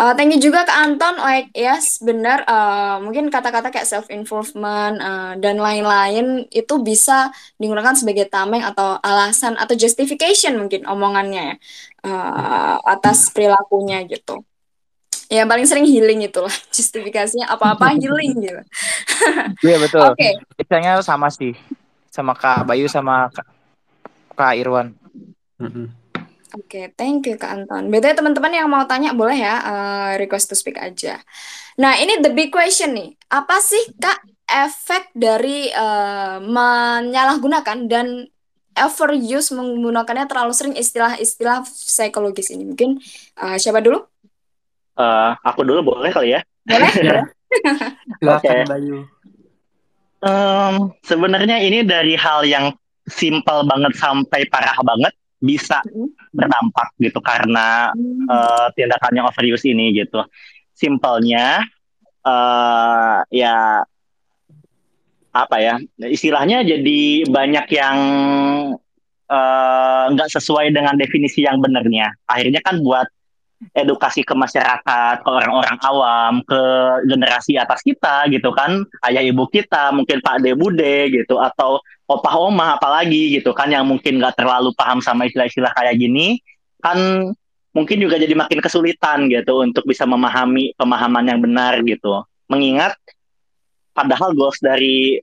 [0.00, 2.40] Uh, thank you juga ke Anton, like yes benar.
[2.48, 7.28] Uh, mungkin kata-kata kayak self improvement uh, dan lain-lain itu bisa
[7.60, 11.56] digunakan sebagai tameng atau alasan atau justification mungkin omongannya ya
[12.08, 14.40] uh, atas perilakunya gitu.
[15.28, 18.62] Ya paling sering healing itulah justifikasinya apa-apa healing gitu.
[19.60, 20.16] Iya betul.
[20.16, 20.40] Oke.
[20.56, 21.52] Biasanya sama sih,
[22.08, 23.44] sama Kak Bayu sama Kak,
[24.32, 24.96] Kak Irwan.
[25.60, 25.99] Mm-mm.
[26.50, 27.86] Oke, thank you Kak Anton.
[27.94, 31.22] Btw teman-teman yang mau tanya boleh ya uh, request to speak aja.
[31.78, 34.18] Nah ini the big question nih, apa sih Kak
[34.50, 38.26] efek dari uh, menyalahgunakan dan
[38.74, 42.66] overuse menggunakannya terlalu sering istilah-istilah psikologis ini?
[42.66, 42.98] Mungkin
[43.38, 44.02] uh, siapa dulu?
[44.98, 46.40] Uh, aku dulu boleh kali ya?
[46.66, 46.90] Boleh?
[48.18, 48.66] Silakan.
[48.66, 48.98] Bayu.
[50.20, 52.74] Um, sebenarnya ini dari hal yang
[53.08, 55.80] simpel banget sampai parah banget bisa
[56.30, 58.28] berdampak gitu karena Hmm.
[58.28, 60.20] uh, tindakan yang overuse ini gitu.
[60.76, 61.64] Simpelnya
[62.24, 63.84] uh, ya
[65.30, 65.78] apa ya
[66.10, 67.96] istilahnya jadi banyak yang
[69.30, 72.12] uh, nggak sesuai dengan definisi yang benarnya.
[72.28, 73.08] Akhirnya kan buat
[73.76, 76.60] edukasi ke masyarakat, ke orang-orang awam, ke
[77.04, 82.34] generasi atas kita gitu kan, ayah ibu kita, mungkin Pak De Bude gitu, atau opah
[82.40, 86.40] oma apalagi gitu kan, yang mungkin nggak terlalu paham sama istilah-istilah kayak gini,
[86.80, 87.30] kan
[87.76, 92.24] mungkin juga jadi makin kesulitan gitu untuk bisa memahami pemahaman yang benar gitu.
[92.50, 92.98] Mengingat
[93.94, 95.20] padahal goals dari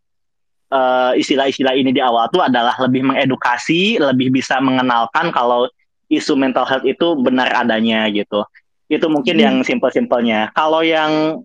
[0.72, 5.68] uh, istilah-istilah ini di awal tuh adalah lebih mengedukasi, lebih bisa mengenalkan kalau
[6.08, 8.44] isu mental health itu benar adanya gitu.
[8.88, 9.44] Itu mungkin Hmm.
[9.44, 10.56] yang simpel-simpelnya.
[10.56, 11.44] Kalau yang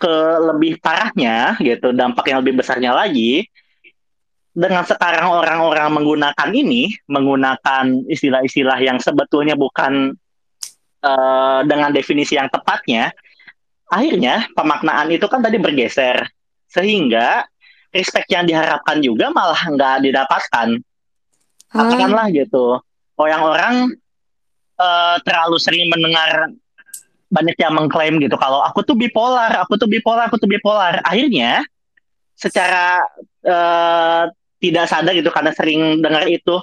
[0.00, 0.14] ke
[0.48, 3.44] lebih parahnya gitu, dampak yang lebih besarnya lagi,
[4.56, 10.16] dengan sekarang orang-orang menggunakan ini, menggunakan istilah-istilah yang sebetulnya bukan
[11.04, 13.12] uh, dengan definisi yang tepatnya,
[13.92, 16.24] akhirnya pemaknaan itu kan tadi bergeser,
[16.66, 17.44] sehingga
[17.92, 20.68] respect yang diharapkan juga malah nggak didapatkan.
[21.70, 22.80] Ah, Katakanlah gitu,
[23.20, 23.92] orang-orang
[24.80, 26.48] uh, terlalu sering mendengar
[27.30, 30.98] banyak yang mengklaim gitu kalau aku tuh bipolar, aku tuh bipolar, aku tuh bipolar.
[31.06, 31.62] Akhirnya
[32.34, 33.04] secara
[33.46, 34.24] uh,
[34.58, 36.58] tidak sadar gitu karena sering dengar itu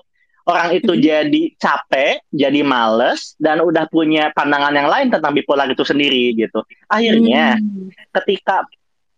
[0.47, 1.01] orang itu Mhm.
[1.03, 6.63] jadi capek, jadi males dan udah punya pandangan yang lain tentang bipolar itu sendiri gitu.
[6.87, 7.91] Akhirnya Hmm.
[8.15, 8.63] ketika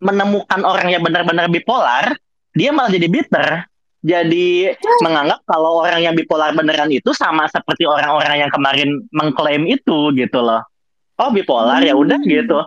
[0.02, 2.18] menemukan orang yang benar-benar bipolar,
[2.56, 3.68] dia malah jadi bitter.
[4.00, 4.72] Jadi
[5.04, 10.40] menganggap kalau orang yang bipolar beneran itu sama seperti orang-orang yang kemarin mengklaim itu gitu
[10.40, 10.64] loh.
[11.20, 12.32] Oh bipolar ya udah Hmm.
[12.32, 12.60] gitu.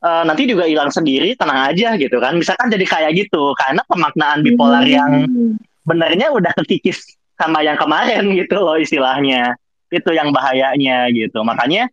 [0.00, 2.38] Eh, nanti juga hilang sendiri, tenang aja gitu kan.
[2.38, 5.58] Misalkan jadi kayak gitu karena pemaknaan bipolar yang Hmm.
[5.82, 7.02] benernya udah kekikis
[7.34, 9.58] sama yang kemarin gitu loh istilahnya.
[9.90, 11.42] Itu yang bahayanya gitu.
[11.42, 11.90] Makanya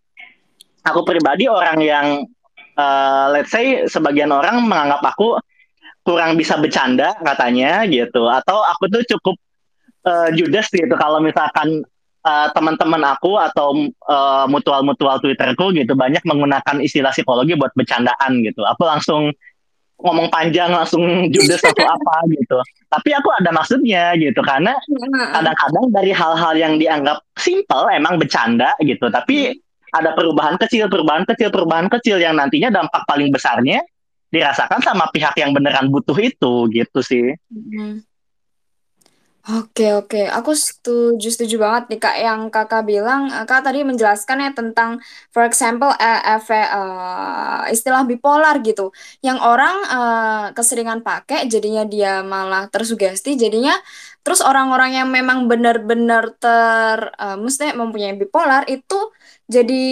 [0.85, 2.05] aku pribadi orang yang
[2.77, 5.41] eh, let's say sebagian orang menganggap aku
[6.07, 8.31] kurang bisa bercanda katanya gitu.
[8.31, 9.35] Atau aku tuh cukup
[10.07, 11.83] uh, judes gitu kalau misalkan
[12.23, 18.63] uh, teman-teman aku atau uh, mutual-mutual Twitterku gitu banyak menggunakan istilah psikologi buat bercandaan gitu.
[18.63, 19.35] Aku langsung
[19.97, 22.55] ngomong panjang langsung judes atau apa gitu.
[22.87, 24.79] Tapi aku ada maksudnya gitu karena
[25.35, 29.11] kadang-kadang dari hal-hal yang dianggap simple emang bercanda gitu.
[29.11, 29.59] Tapi
[29.91, 33.83] ada perubahan kecil perubahan kecil perubahan kecil yang nantinya dampak paling besarnya
[34.33, 37.35] dirasakan sama pihak yang beneran butuh itu gitu sih.
[37.51, 38.03] Hmm.
[39.47, 43.31] Oke oke, aku setuju setuju banget nih kak yang kakak bilang.
[43.31, 44.99] Eh, Kak tadi menjelaskan ya tentang,
[45.31, 48.91] for example, eh, efek eh, istilah bipolar gitu,
[49.23, 53.71] yang orang eh, keseringan pakai, jadinya dia malah tersugesti, jadinya
[54.19, 58.99] terus orang-orang yang memang benar-benar ter, eh, mesti mempunyai bipolar itu
[59.47, 59.83] jadi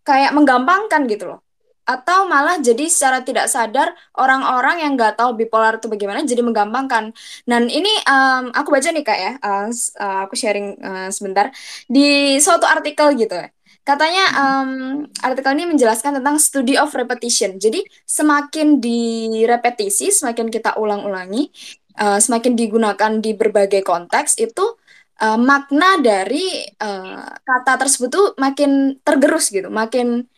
[0.00, 1.43] kayak menggampangkan gitu loh
[1.84, 7.12] atau malah jadi secara tidak sadar orang-orang yang nggak tahu bipolar itu bagaimana jadi menggampangkan.
[7.44, 9.68] Dan ini um, aku baca nih kak ya, uh,
[10.00, 11.52] uh, aku sharing uh, sebentar
[11.88, 13.48] di suatu artikel gitu ya.
[13.84, 17.60] Katanya um, artikel ini menjelaskan tentang study of repetition.
[17.60, 21.52] Jadi semakin direpetisi, semakin kita ulang-ulangi,
[22.00, 24.80] uh, semakin digunakan di berbagai konteks itu
[25.20, 30.32] uh, makna dari uh, kata tersebut tuh makin tergerus gitu, makin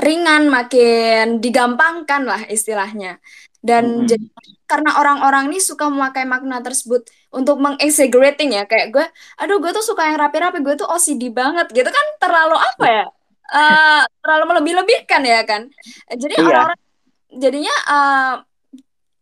[0.00, 3.18] ringan, makin digampangkan lah istilahnya.
[3.60, 4.08] Dan Mm-mm.
[4.08, 4.26] jadi
[4.66, 9.06] karena orang-orang ini suka memakai makna tersebut untuk mengexaggerating ya, kayak gue,
[9.38, 13.04] aduh gue tuh suka yang rapi-rapi, gue tuh OCD banget gitu kan terlalu apa ya?
[13.46, 15.70] Uh, terlalu melebih-lebihkan ya kan.
[16.10, 16.46] Jadi Iya.
[16.46, 16.80] orang-orang
[17.30, 18.34] jadinya uh,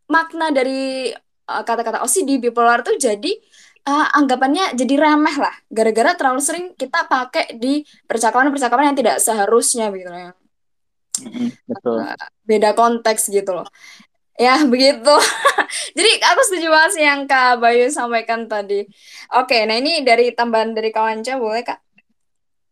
[0.09, 1.13] makna dari
[1.49, 3.33] uh, kata-kata OCD bipolar tuh jadi
[3.89, 9.89] uh, anggapannya jadi remeh lah gara-gara terlalu sering kita pakai di percakapan-percakapan yang tidak seharusnya
[9.93, 10.33] gitu ya
[11.69, 12.03] Betul.
[12.03, 13.69] Uh, beda konteks gitu loh.
[14.35, 15.15] Ya begitu.
[15.95, 18.87] Jadi aku setuju banget sih yang Kak Bayu sampaikan tadi.
[19.35, 21.81] Oke nah ini dari tambahan dari kawanca boleh Kak?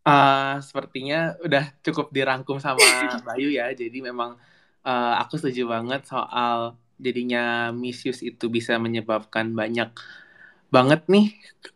[0.02, 2.82] Uh, sepertinya udah cukup dirangkum sama
[3.28, 3.70] Bayu ya.
[3.70, 4.34] Jadi memang
[4.82, 9.90] uh, aku setuju banget soal jadinya misuse itu bisa menyebabkan banyak
[10.72, 11.26] banget nih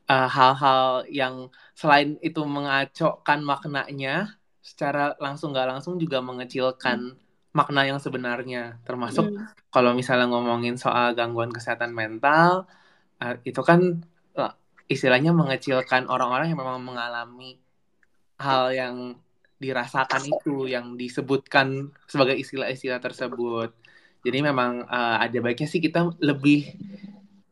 [0.09, 7.15] uh, hal-hal yang selain itu mengacaukan maknanya, secara langsung nggak langsung juga mengecilkan
[7.55, 8.83] makna yang sebenarnya.
[8.83, 9.47] Termasuk Hmm.
[9.71, 12.67] kalau misalnya ngomongin soal gangguan kesehatan mental,
[13.23, 14.03] uh, itu kan
[14.35, 14.53] uh,
[14.91, 17.63] istilahnya mengecilkan orang-orang yang memang mengalami
[18.43, 18.97] hal yang
[19.57, 23.73] dirasakan itu yang disebutkan sebagai istilah-istilah tersebut.
[24.21, 26.77] Jadi memang uh, ada baiknya sih kita lebih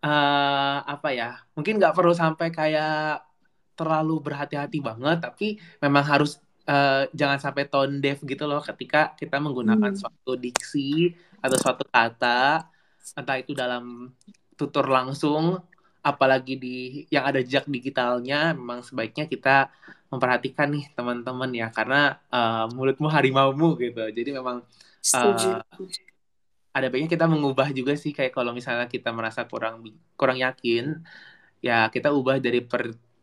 [0.04, 1.40] uh, apa ya?
[1.56, 3.24] Mungkin nggak perlu sampai kayak
[3.74, 9.40] terlalu berhati-hati banget, tapi memang harus uh, jangan sampai tone deaf gitu loh ketika kita
[9.40, 10.00] menggunakan Hmm.
[10.00, 12.64] suatu diksi atau suatu kata,
[13.16, 14.12] entah itu dalam
[14.56, 15.60] tutur langsung,
[16.04, 16.76] apalagi di
[17.08, 19.68] yang ada jejak digitalnya, memang sebaiknya kita
[20.08, 24.04] memperhatikan nih teman-teman ya, karena uh, mulutmu harimaumu gitu.
[24.14, 24.62] Jadi memang
[25.16, 25.60] uh,
[26.74, 29.84] ada baiknya kita mengubah juga sih kayak kalau misalnya kita merasa kurang
[30.14, 31.02] kurang yakin,
[31.60, 32.62] ya kita ubah dari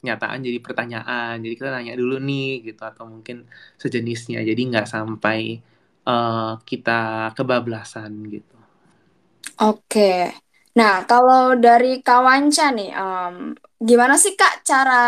[0.01, 1.35] pernyataan jadi pertanyaan.
[1.45, 3.45] Jadi kita nanya dulu nih gitu atau mungkin
[3.77, 4.41] sejenisnya.
[4.41, 5.61] Jadi nggak sampai
[6.09, 8.57] uh, kita kebablasan gitu.
[9.61, 10.33] Oke.
[10.73, 15.03] Nah, kalau dari Kawanca nih, um, gimana sih Kak cara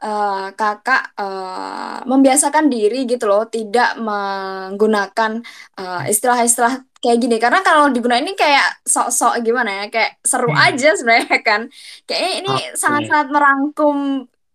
[0.00, 5.42] uh, Kakak uh, membiasakan diri gitu loh, tidak menggunakan
[5.76, 7.36] uh, istilah-istilah kayak gini?
[7.44, 10.62] Karena kalau digunakan ini kayak sok-sok gimana ya, kayak seru Hmm.
[10.66, 11.60] aja sebenarnya kan.
[12.06, 12.50] Kayaknya ini
[12.82, 13.96] sangat-sangat merangkum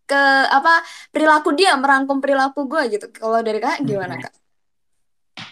[0.09, 0.15] ke
[0.57, 0.69] apa
[1.13, 3.05] perilaku dia, merangkum perilaku gue gitu.
[3.15, 4.23] Kalau dari Kak gimana Hmm.
[4.23, 4.33] Kak?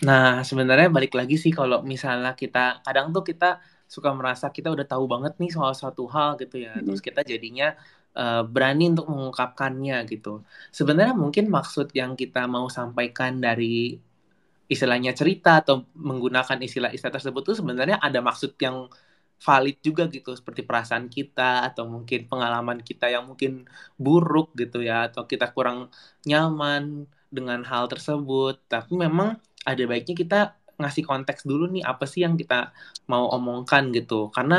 [0.08, 3.46] Nah, sebenarnya balik lagi sih kalau misalnya kita kadang tuh kita
[3.94, 6.72] suka merasa kita udah tahu banget nih soal suatu hal gitu ya.
[6.76, 6.84] Hmm.
[6.86, 7.66] Terus kita jadinya
[8.18, 10.30] uh, berani untuk mengungkapkannya gitu.
[10.78, 13.66] Sebenarnya mungkin maksud yang kita mau sampaikan dari
[14.74, 15.76] istilahnya cerita atau
[16.08, 18.88] menggunakan istilah-istilah tersebut tuh sebenarnya ada maksud yang
[19.42, 23.52] valid juga gitu seperti perasaan kita atau mungkin pengalaman kita yang mungkin
[23.98, 25.90] buruk gitu ya atau kita kurang
[26.30, 28.54] nyaman dengan hal tersebut.
[28.72, 29.30] Tapi memang
[29.66, 30.38] ada baiknya kita
[30.80, 32.56] ngasih konteks dulu nih apa sih yang kita
[33.12, 34.30] mau omongkan gitu.
[34.36, 34.56] Karena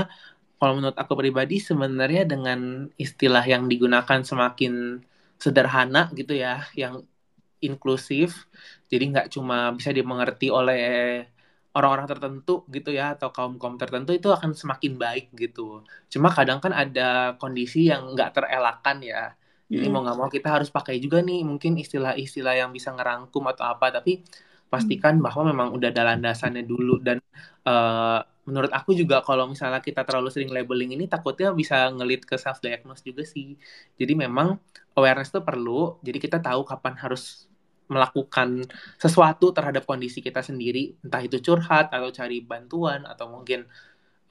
[0.58, 5.02] kalau menurut aku pribadi sebenarnya dengan istilah yang digunakan semakin
[5.42, 7.02] sederhana gitu ya, yang
[7.66, 8.28] inklusif,
[8.90, 10.78] jadi nggak cuma bisa dimengerti oleh
[11.76, 15.80] orang-orang tertentu gitu ya atau kaum kaum tertentu itu akan semakin baik gitu.
[16.12, 19.32] Cuma kadang kan ada kondisi yang nggak terelakkan ya.
[19.72, 19.92] Jadi Hmm.
[19.92, 23.86] mau nggak mau kita harus pakai juga nih mungkin istilah-istilah yang bisa ngerangkum atau apa.
[23.96, 24.20] Tapi
[24.72, 27.20] pastikan bahwa memang udah ada landasannya dulu dan
[27.68, 32.36] uh, menurut aku juga kalau misalnya kita terlalu sering labeling ini takutnya bisa ngelit ke
[32.40, 33.56] self diagnose juga sih.
[34.00, 34.56] Jadi memang
[34.98, 35.96] awareness itu perlu.
[36.04, 37.48] Jadi kita tahu kapan harus
[37.92, 38.64] melakukan
[38.96, 43.68] sesuatu terhadap kondisi kita sendiri, entah itu curhat atau cari bantuan atau mungkin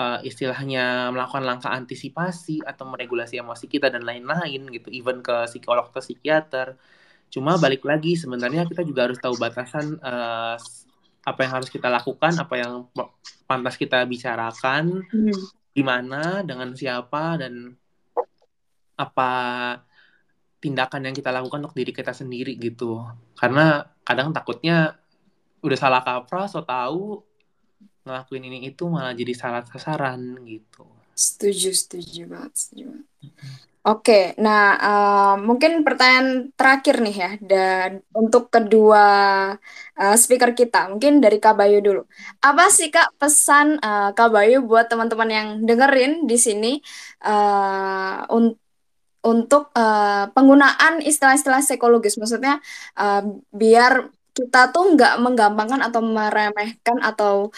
[0.02, 5.94] uh, istilahnya melakukan langkah antisipasi atau meregulasi emosi kita dan lain-lain gitu, even ke psikolog
[5.94, 6.82] atau psikiater.
[7.30, 10.58] Cuma balik lagi sebenarnya kita juga harus tahu batasan uh,
[11.22, 12.90] apa yang harus kita lakukan, apa yang
[13.46, 15.38] pantas kita bicarakan, Hmm.
[15.72, 17.78] gimana, dengan siapa dan
[18.98, 19.32] apa
[20.62, 23.02] tindakan yang kita lakukan untuk diri kita sendiri gitu.
[23.34, 24.96] Karena kadang takutnya
[25.66, 27.26] udah salah kaprah, so tahu
[28.06, 30.86] ngelakuin ini itu malah jadi salah sasaran gitu.
[31.18, 33.08] Setuju, setuju banget, setuju banget.
[33.82, 39.06] Oke, nah uh, mungkin pertanyaan terakhir nih ya, dan untuk kedua
[39.98, 42.06] uh, speaker kita, mungkin dari Kak Bayu dulu.
[42.46, 46.78] Apa sih Kak pesan uh, Kak Bayu buat teman-teman yang dengerin di sini
[47.26, 48.54] uh, un
[49.22, 52.18] untuk uh, penggunaan istilah-istilah psikologis.
[52.18, 52.58] Maksudnya
[52.98, 57.52] uh, biar kita tuh nggak menggampangkan atau meremehkan atau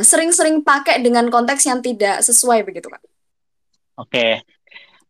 [0.00, 2.96] sering sering-sering pakai dengan konteks yang tidak sesuai begitu kan?
[4.00, 4.40] Oke,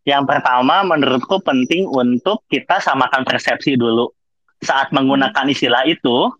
[0.03, 4.11] yang pertama menurutku penting untuk kita samakan persepsi dulu
[4.59, 6.33] saat menggunakan istilah itu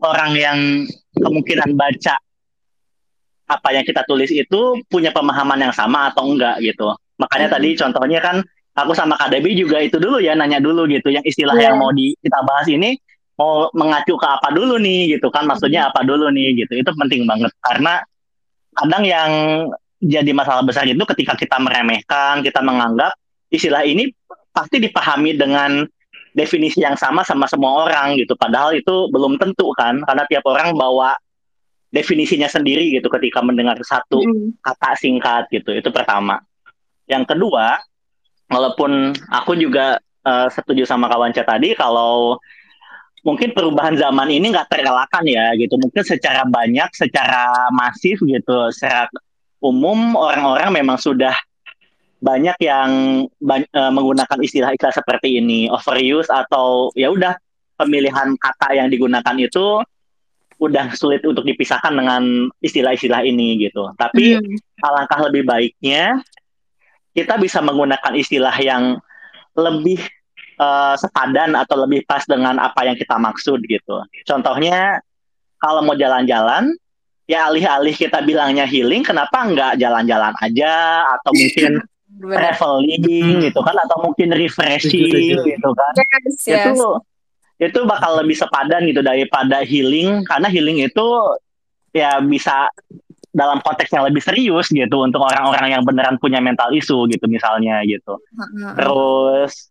[0.00, 0.58] orang yang
[1.14, 2.16] kemungkinan baca
[3.50, 6.94] apa yang kita tulis itu punya pemahaman yang sama atau enggak gitu.
[7.20, 7.54] Makanya hmm.
[7.58, 8.36] tadi contohnya kan
[8.74, 11.70] aku sama KDB juga itu dulu ya nanya dulu gitu yang istilah yeah.
[11.70, 12.96] yang mau di kita bahas ini
[13.40, 16.76] mau mengacu ke apa dulu nih gitu kan maksudnya apa dulu nih gitu.
[16.76, 18.04] Itu penting banget karena
[18.76, 19.30] kadang yang
[20.00, 23.16] jadi masalah besar itu ketika kita meremehkan, kita menganggap
[23.48, 24.12] istilah ini
[24.52, 25.84] pasti dipahami dengan
[26.36, 28.36] definisi yang sama sama semua orang gitu.
[28.36, 31.16] Padahal itu belum tentu kan karena tiap orang bawa
[31.90, 34.62] definisinya sendiri gitu ketika mendengar satu mm.
[34.62, 35.74] kata singkat gitu.
[35.74, 36.38] Itu pertama.
[37.10, 37.82] Yang kedua,
[38.50, 42.36] walaupun aku juga uh, setuju sama kawan chat tadi kalau
[43.22, 45.76] mungkin perubahan zaman ini nggak terelakkan ya gitu.
[45.76, 49.08] Mungkin secara banyak, secara masif gitu, secara
[49.60, 51.36] umum orang-orang memang sudah
[52.20, 52.90] banyak yang
[53.40, 57.32] bany uh, menggunakan istilah-istilah seperti ini overuse atau ya udah
[57.80, 59.80] pemilihan kata yang digunakan itu
[60.60, 63.88] udah sulit untuk dipisahkan dengan istilah-istilah ini gitu.
[63.96, 64.84] Tapi hmm.
[64.84, 66.20] alangkah lebih baiknya
[67.16, 68.98] kita bisa menggunakan istilah yang
[69.58, 70.00] lebih
[70.60, 74.02] uh, sepadan atau lebih pas dengan apa yang kita maksud gitu.
[74.24, 75.02] Contohnya
[75.58, 76.72] kalau mau jalan-jalan
[77.26, 81.72] ya alih-alih kita bilangnya healing, kenapa nggak jalan-jalan aja atau mungkin
[82.36, 83.06] traveling
[83.46, 85.94] gitu kan atau mungkin refreshing gitu kan.
[85.98, 86.66] Yes, yes.
[86.74, 87.00] Itu
[87.60, 91.06] itu bakal lebih sepadan gitu daripada healing karena healing itu
[91.92, 92.72] ya bisa
[93.30, 97.82] dalam konteks yang lebih serius gitu untuk orang-orang yang beneran punya mental isu gitu misalnya
[97.86, 98.18] gitu.
[98.74, 99.70] Terus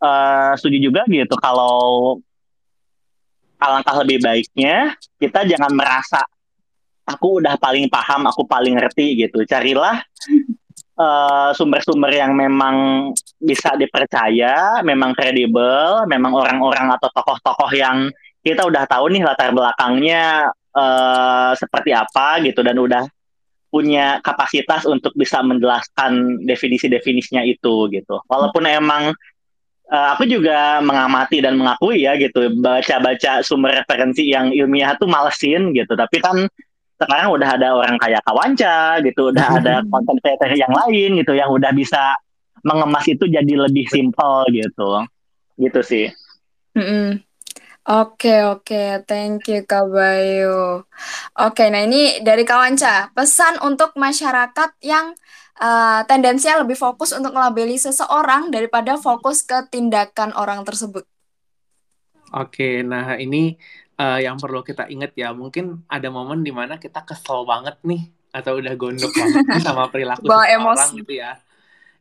[0.00, 2.18] uh, setuju juga gitu kalau
[3.60, 6.20] alangkah lebih baiknya kita jangan merasa
[7.04, 9.44] aku udah paling paham, aku paling ngerti gitu.
[9.44, 10.00] Carilah
[10.94, 13.10] Eh, sumber-sumber uh, yang memang
[13.42, 18.14] bisa dipercaya, memang kredibel, memang orang-orang atau tokoh-tokoh yang
[18.46, 23.04] kita udah tahu nih latar belakangnya uh, seperti apa gitu dan udah
[23.74, 28.22] punya kapasitas untuk bisa menjelaskan definisi-definisinya itu gitu.
[28.30, 29.10] Walaupun emang
[29.90, 35.74] uh, aku juga mengamati dan mengakui ya gitu baca-baca sumber referensi yang ilmiah tuh malesin
[35.74, 36.46] gitu, tapi kan
[36.94, 41.50] sekarang udah ada orang kayak Kawanca gitu, udah ada konten creator yang lain gitu yang
[41.50, 42.14] udah bisa
[42.62, 45.02] mengemas itu jadi lebih simpel gitu.
[45.58, 46.06] Gitu sih.
[46.78, 47.06] Mm -mm.
[47.84, 49.04] Oke, oke.
[49.04, 50.88] Thank you, Kak Bayu.
[51.36, 53.12] Oke, nah ini dari Kawanca.
[53.12, 55.12] Pesan untuk masyarakat yang
[55.60, 61.04] uh, tendensinya lebih fokus untuk melabeli seseorang daripada fokus ke tindakan orang tersebut.
[62.32, 63.60] Oke, nah ini
[64.00, 68.08] uh, yang perlu kita ingat ya mungkin ada momen di mana kita kesel banget nih
[68.34, 71.38] atau udah gondok banget sama perilaku orang gitu ya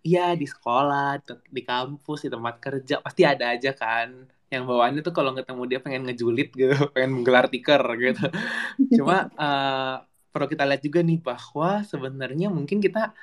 [0.02, 5.14] iya di sekolah di kampus di tempat kerja pasti ada aja kan yang bawaannya tuh
[5.18, 8.26] kalau ketemu dia pengen ngejulit gitu pengen menggelar tiker gitu.
[9.02, 13.14] Cuma uh, perlu kita lihat juga nih bahwa sebenarnya mungkin kita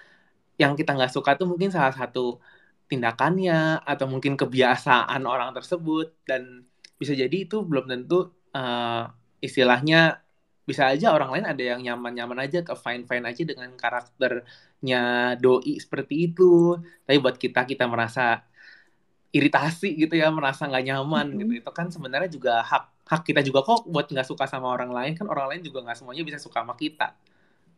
[0.58, 2.42] yang kita nggak suka tuh mungkin salah satu
[2.90, 6.26] tindakannya atau mungkin kebiasaan orang tersebut.
[6.26, 6.66] Dan
[6.98, 9.06] bisa jadi itu belum tentu uh,
[9.38, 10.20] istilahnya
[10.66, 16.30] bisa aja orang lain ada yang nyaman-nyaman aja ke fine-fine aja dengan karakternya doi seperti
[16.30, 16.78] itu.
[17.06, 18.49] Tapi buat kita kita merasa
[19.30, 21.40] iritasi gitu ya merasa nggak nyaman mm -hmm.
[21.40, 24.90] gitu itu kan sebenarnya juga hak hak kita juga kok buat nggak suka sama orang
[24.90, 27.14] lain kan orang lain juga nggak semuanya bisa suka sama kita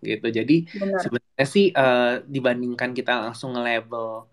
[0.02, 0.56] gitu jadi
[0.98, 4.26] sebenarnya sih uh, dibandingkan kita langsung nge-label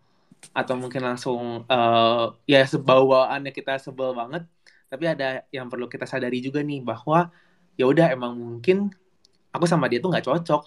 [0.55, 4.43] atau mungkin langsung uh, ya sebawaannya kita sebel banget
[4.89, 7.30] tapi ada yang perlu kita sadari juga nih bahwa
[7.78, 8.89] ya udah emang mungkin
[9.53, 10.63] aku sama dia tuh nggak cocok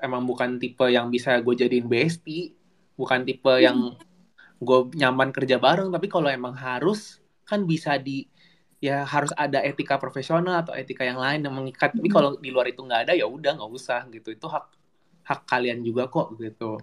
[0.00, 2.56] emang bukan tipe yang bisa gue jadiin bestie
[2.96, 3.62] bukan tipe hmm.
[4.56, 8.24] Gue nyaman kerja bareng tapi kalau emang harus kan bisa di
[8.80, 11.96] ya harus ada etika profesional atau etika yang lain yang mengikat.
[11.96, 14.32] Tapi kalau di luar itu nggak ada ya udah nggak usah gitu.
[14.34, 14.64] Itu hak
[15.26, 16.80] hak kalian juga kok gitu.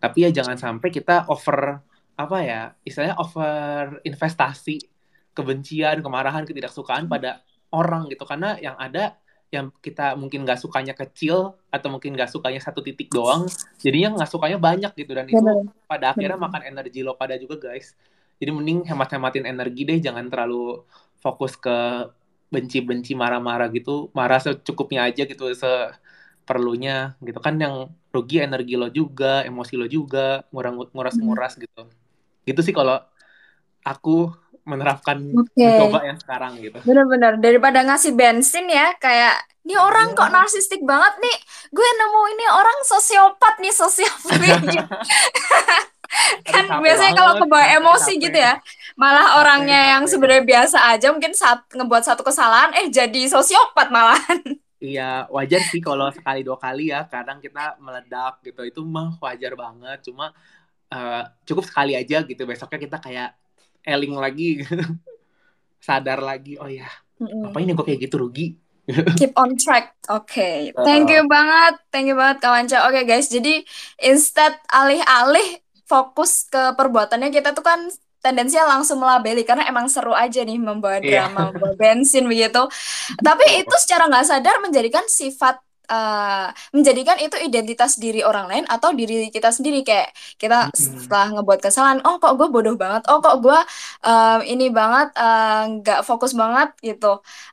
[0.00, 1.80] Tapi ya jangan sampai kita over
[2.18, 4.84] apa ya istilahnya over investasi
[5.32, 8.26] kebencian, kemarahan, ketidaksukaan pada orang gitu.
[8.26, 9.19] Karena yang ada
[9.50, 13.50] yang kita mungkin nggak sukanya kecil atau mungkin nggak sukanya satu titik doang
[13.82, 15.10] jadinya nggak sukanya banyak gitu.
[15.10, 15.42] Dan itu
[15.90, 17.98] pada akhirnya makan energi lo pada juga guys.
[18.38, 20.86] Jadi mending hemat-hematin energi deh jangan terlalu
[21.18, 22.08] fokus ke
[22.48, 24.08] benci-benci marah-marah gitu.
[24.14, 27.38] Marah secukupnya aja gitu seperlunya gitu.
[27.42, 31.90] Kan yang rugi energi lo juga emosi lo juga nguras-nguras gitu.
[32.46, 33.02] Gitu sih kalau
[33.82, 34.30] aku
[34.70, 35.58] menerapkan Oke.
[35.58, 40.16] mencoba yang sekarang gitu Bener-bener daripada ngasih bensin ya kayak ini orang Iya.
[40.16, 41.36] kok narsistik banget nih.
[41.70, 44.40] Gue nemu ini orang sosiopat nih sosiopat
[46.50, 48.18] kan biasanya kalau kebawa emosi capek.
[48.18, 48.54] gitu ya.
[48.98, 50.10] Malah Capek, orangnya yang capek.
[50.10, 54.40] sebenarnya biasa aja mungkin saat ngebuat satu kesalahan eh jadi sosiopat malahan.
[54.80, 57.04] Iya, wajar sih kalau sekali dua kali ya.
[57.04, 58.64] Kadang kita meledak gitu.
[58.64, 60.08] Itu mah wajar banget.
[60.08, 60.32] Cuma
[60.92, 62.42] eh, cukup sekali aja gitu.
[62.48, 63.36] Besoknya kita kayak
[63.82, 64.60] eling lagi.
[65.80, 66.60] Sadar lagi.
[66.60, 67.48] Oh ya, Mm-mm.
[67.48, 68.52] apa ini gue kayak gitu rugi?
[69.18, 69.96] Keep on track.
[70.08, 71.78] Oke, thank you banget.
[71.88, 72.84] Thank you banget Kawanca.
[72.86, 73.62] Oke guys, jadi
[73.98, 77.86] instead alih-alih fokus ke perbuatannya kita tuh kan
[78.20, 81.24] tendensinya langsung melabeli karena emang seru aja nih membawa Iya.
[81.26, 82.60] drama, membawa bensin begitu.
[83.16, 85.56] Tapi itu secara nggak sadar menjadikan sifat
[85.90, 89.82] eh, menjadikan itu identitas diri orang lain atau diri kita sendiri.
[89.88, 90.08] Kayak
[90.40, 93.58] kita setelah ngebuat kesalahan, oh kok gue bodoh banget, oh kok gue
[94.06, 97.06] eh, ini banget eh, nggak fokus banget gitu.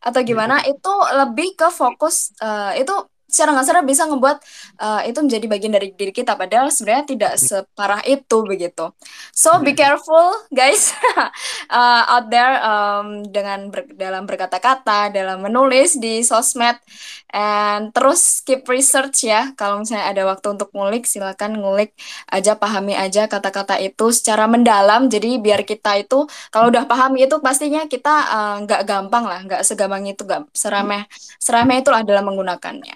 [0.05, 2.93] Atau gimana itu lebih ke fokus eh, itu
[3.27, 4.37] secara nggak sadar bisa ngebuat
[4.79, 8.91] eh, itu menjadi bagian dari diri kita padahal sebenarnya tidak separah itu begitu.
[9.35, 10.95] So be careful guys
[11.77, 16.79] eh, out there em, dengan ber- dalam berkata-kata dalam menulis di sosmed.
[17.27, 21.91] And terus keep research ya kalau misalnya ada waktu untuk ngulik silakan ngulik
[22.31, 25.11] aja pahami aja kata-kata itu secara mendalam.
[25.11, 29.61] Jadi biar kita itu kalau udah paham itu pastinya kita eh, nggak gampang lah nggak
[29.67, 31.03] segampang itu nggak seremeh
[31.37, 32.95] seremeh itulah dalam menggunakannya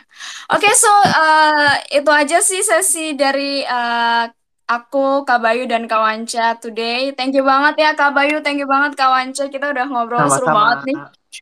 [0.52, 4.26] oke so eh, itu aja sih sesi dari eh,
[4.72, 8.70] aku Kak Bayu dan Kak Wanca today thank you banget ya Kak Bayu thank you
[8.70, 10.56] banget Kak Wanca kita udah ngobrol seru Sama-sama.
[10.56, 10.98] banget nih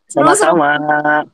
[0.09, 1.25] seru seru Sama-sama.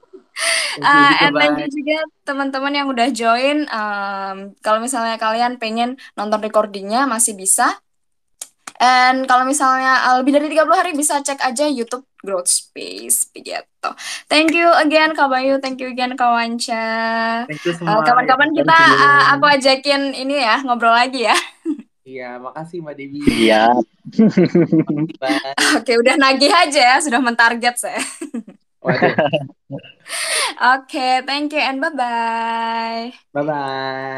[0.83, 3.63] Uh, juga, and thank you juga teman-teman yang udah join.
[3.71, 7.79] Um, kalau misalnya kalian pengen nonton recordingnya masih bisa.
[8.76, 13.89] And kalau misalnya uh, lebih dari 30 hari bisa cek aja YouTube Growth Space begitu.
[14.28, 16.88] Thank you again Kak Bayu, thank you again Kak Wanca.
[17.47, 18.03] Thank you Uh, semua.
[18.03, 21.38] kapan-kapan Thank kita uh, aku ajakin ini ya ngobrol lagi ya.
[22.05, 23.17] Iya, makasih Mbak Dewi.
[23.49, 23.73] Iya.
[25.73, 27.97] Oke, udah nagih aja ya, sudah mentarget saya.
[30.78, 33.09] Oke, thank you and bye-bye.
[33.34, 34.15] Bye-bye.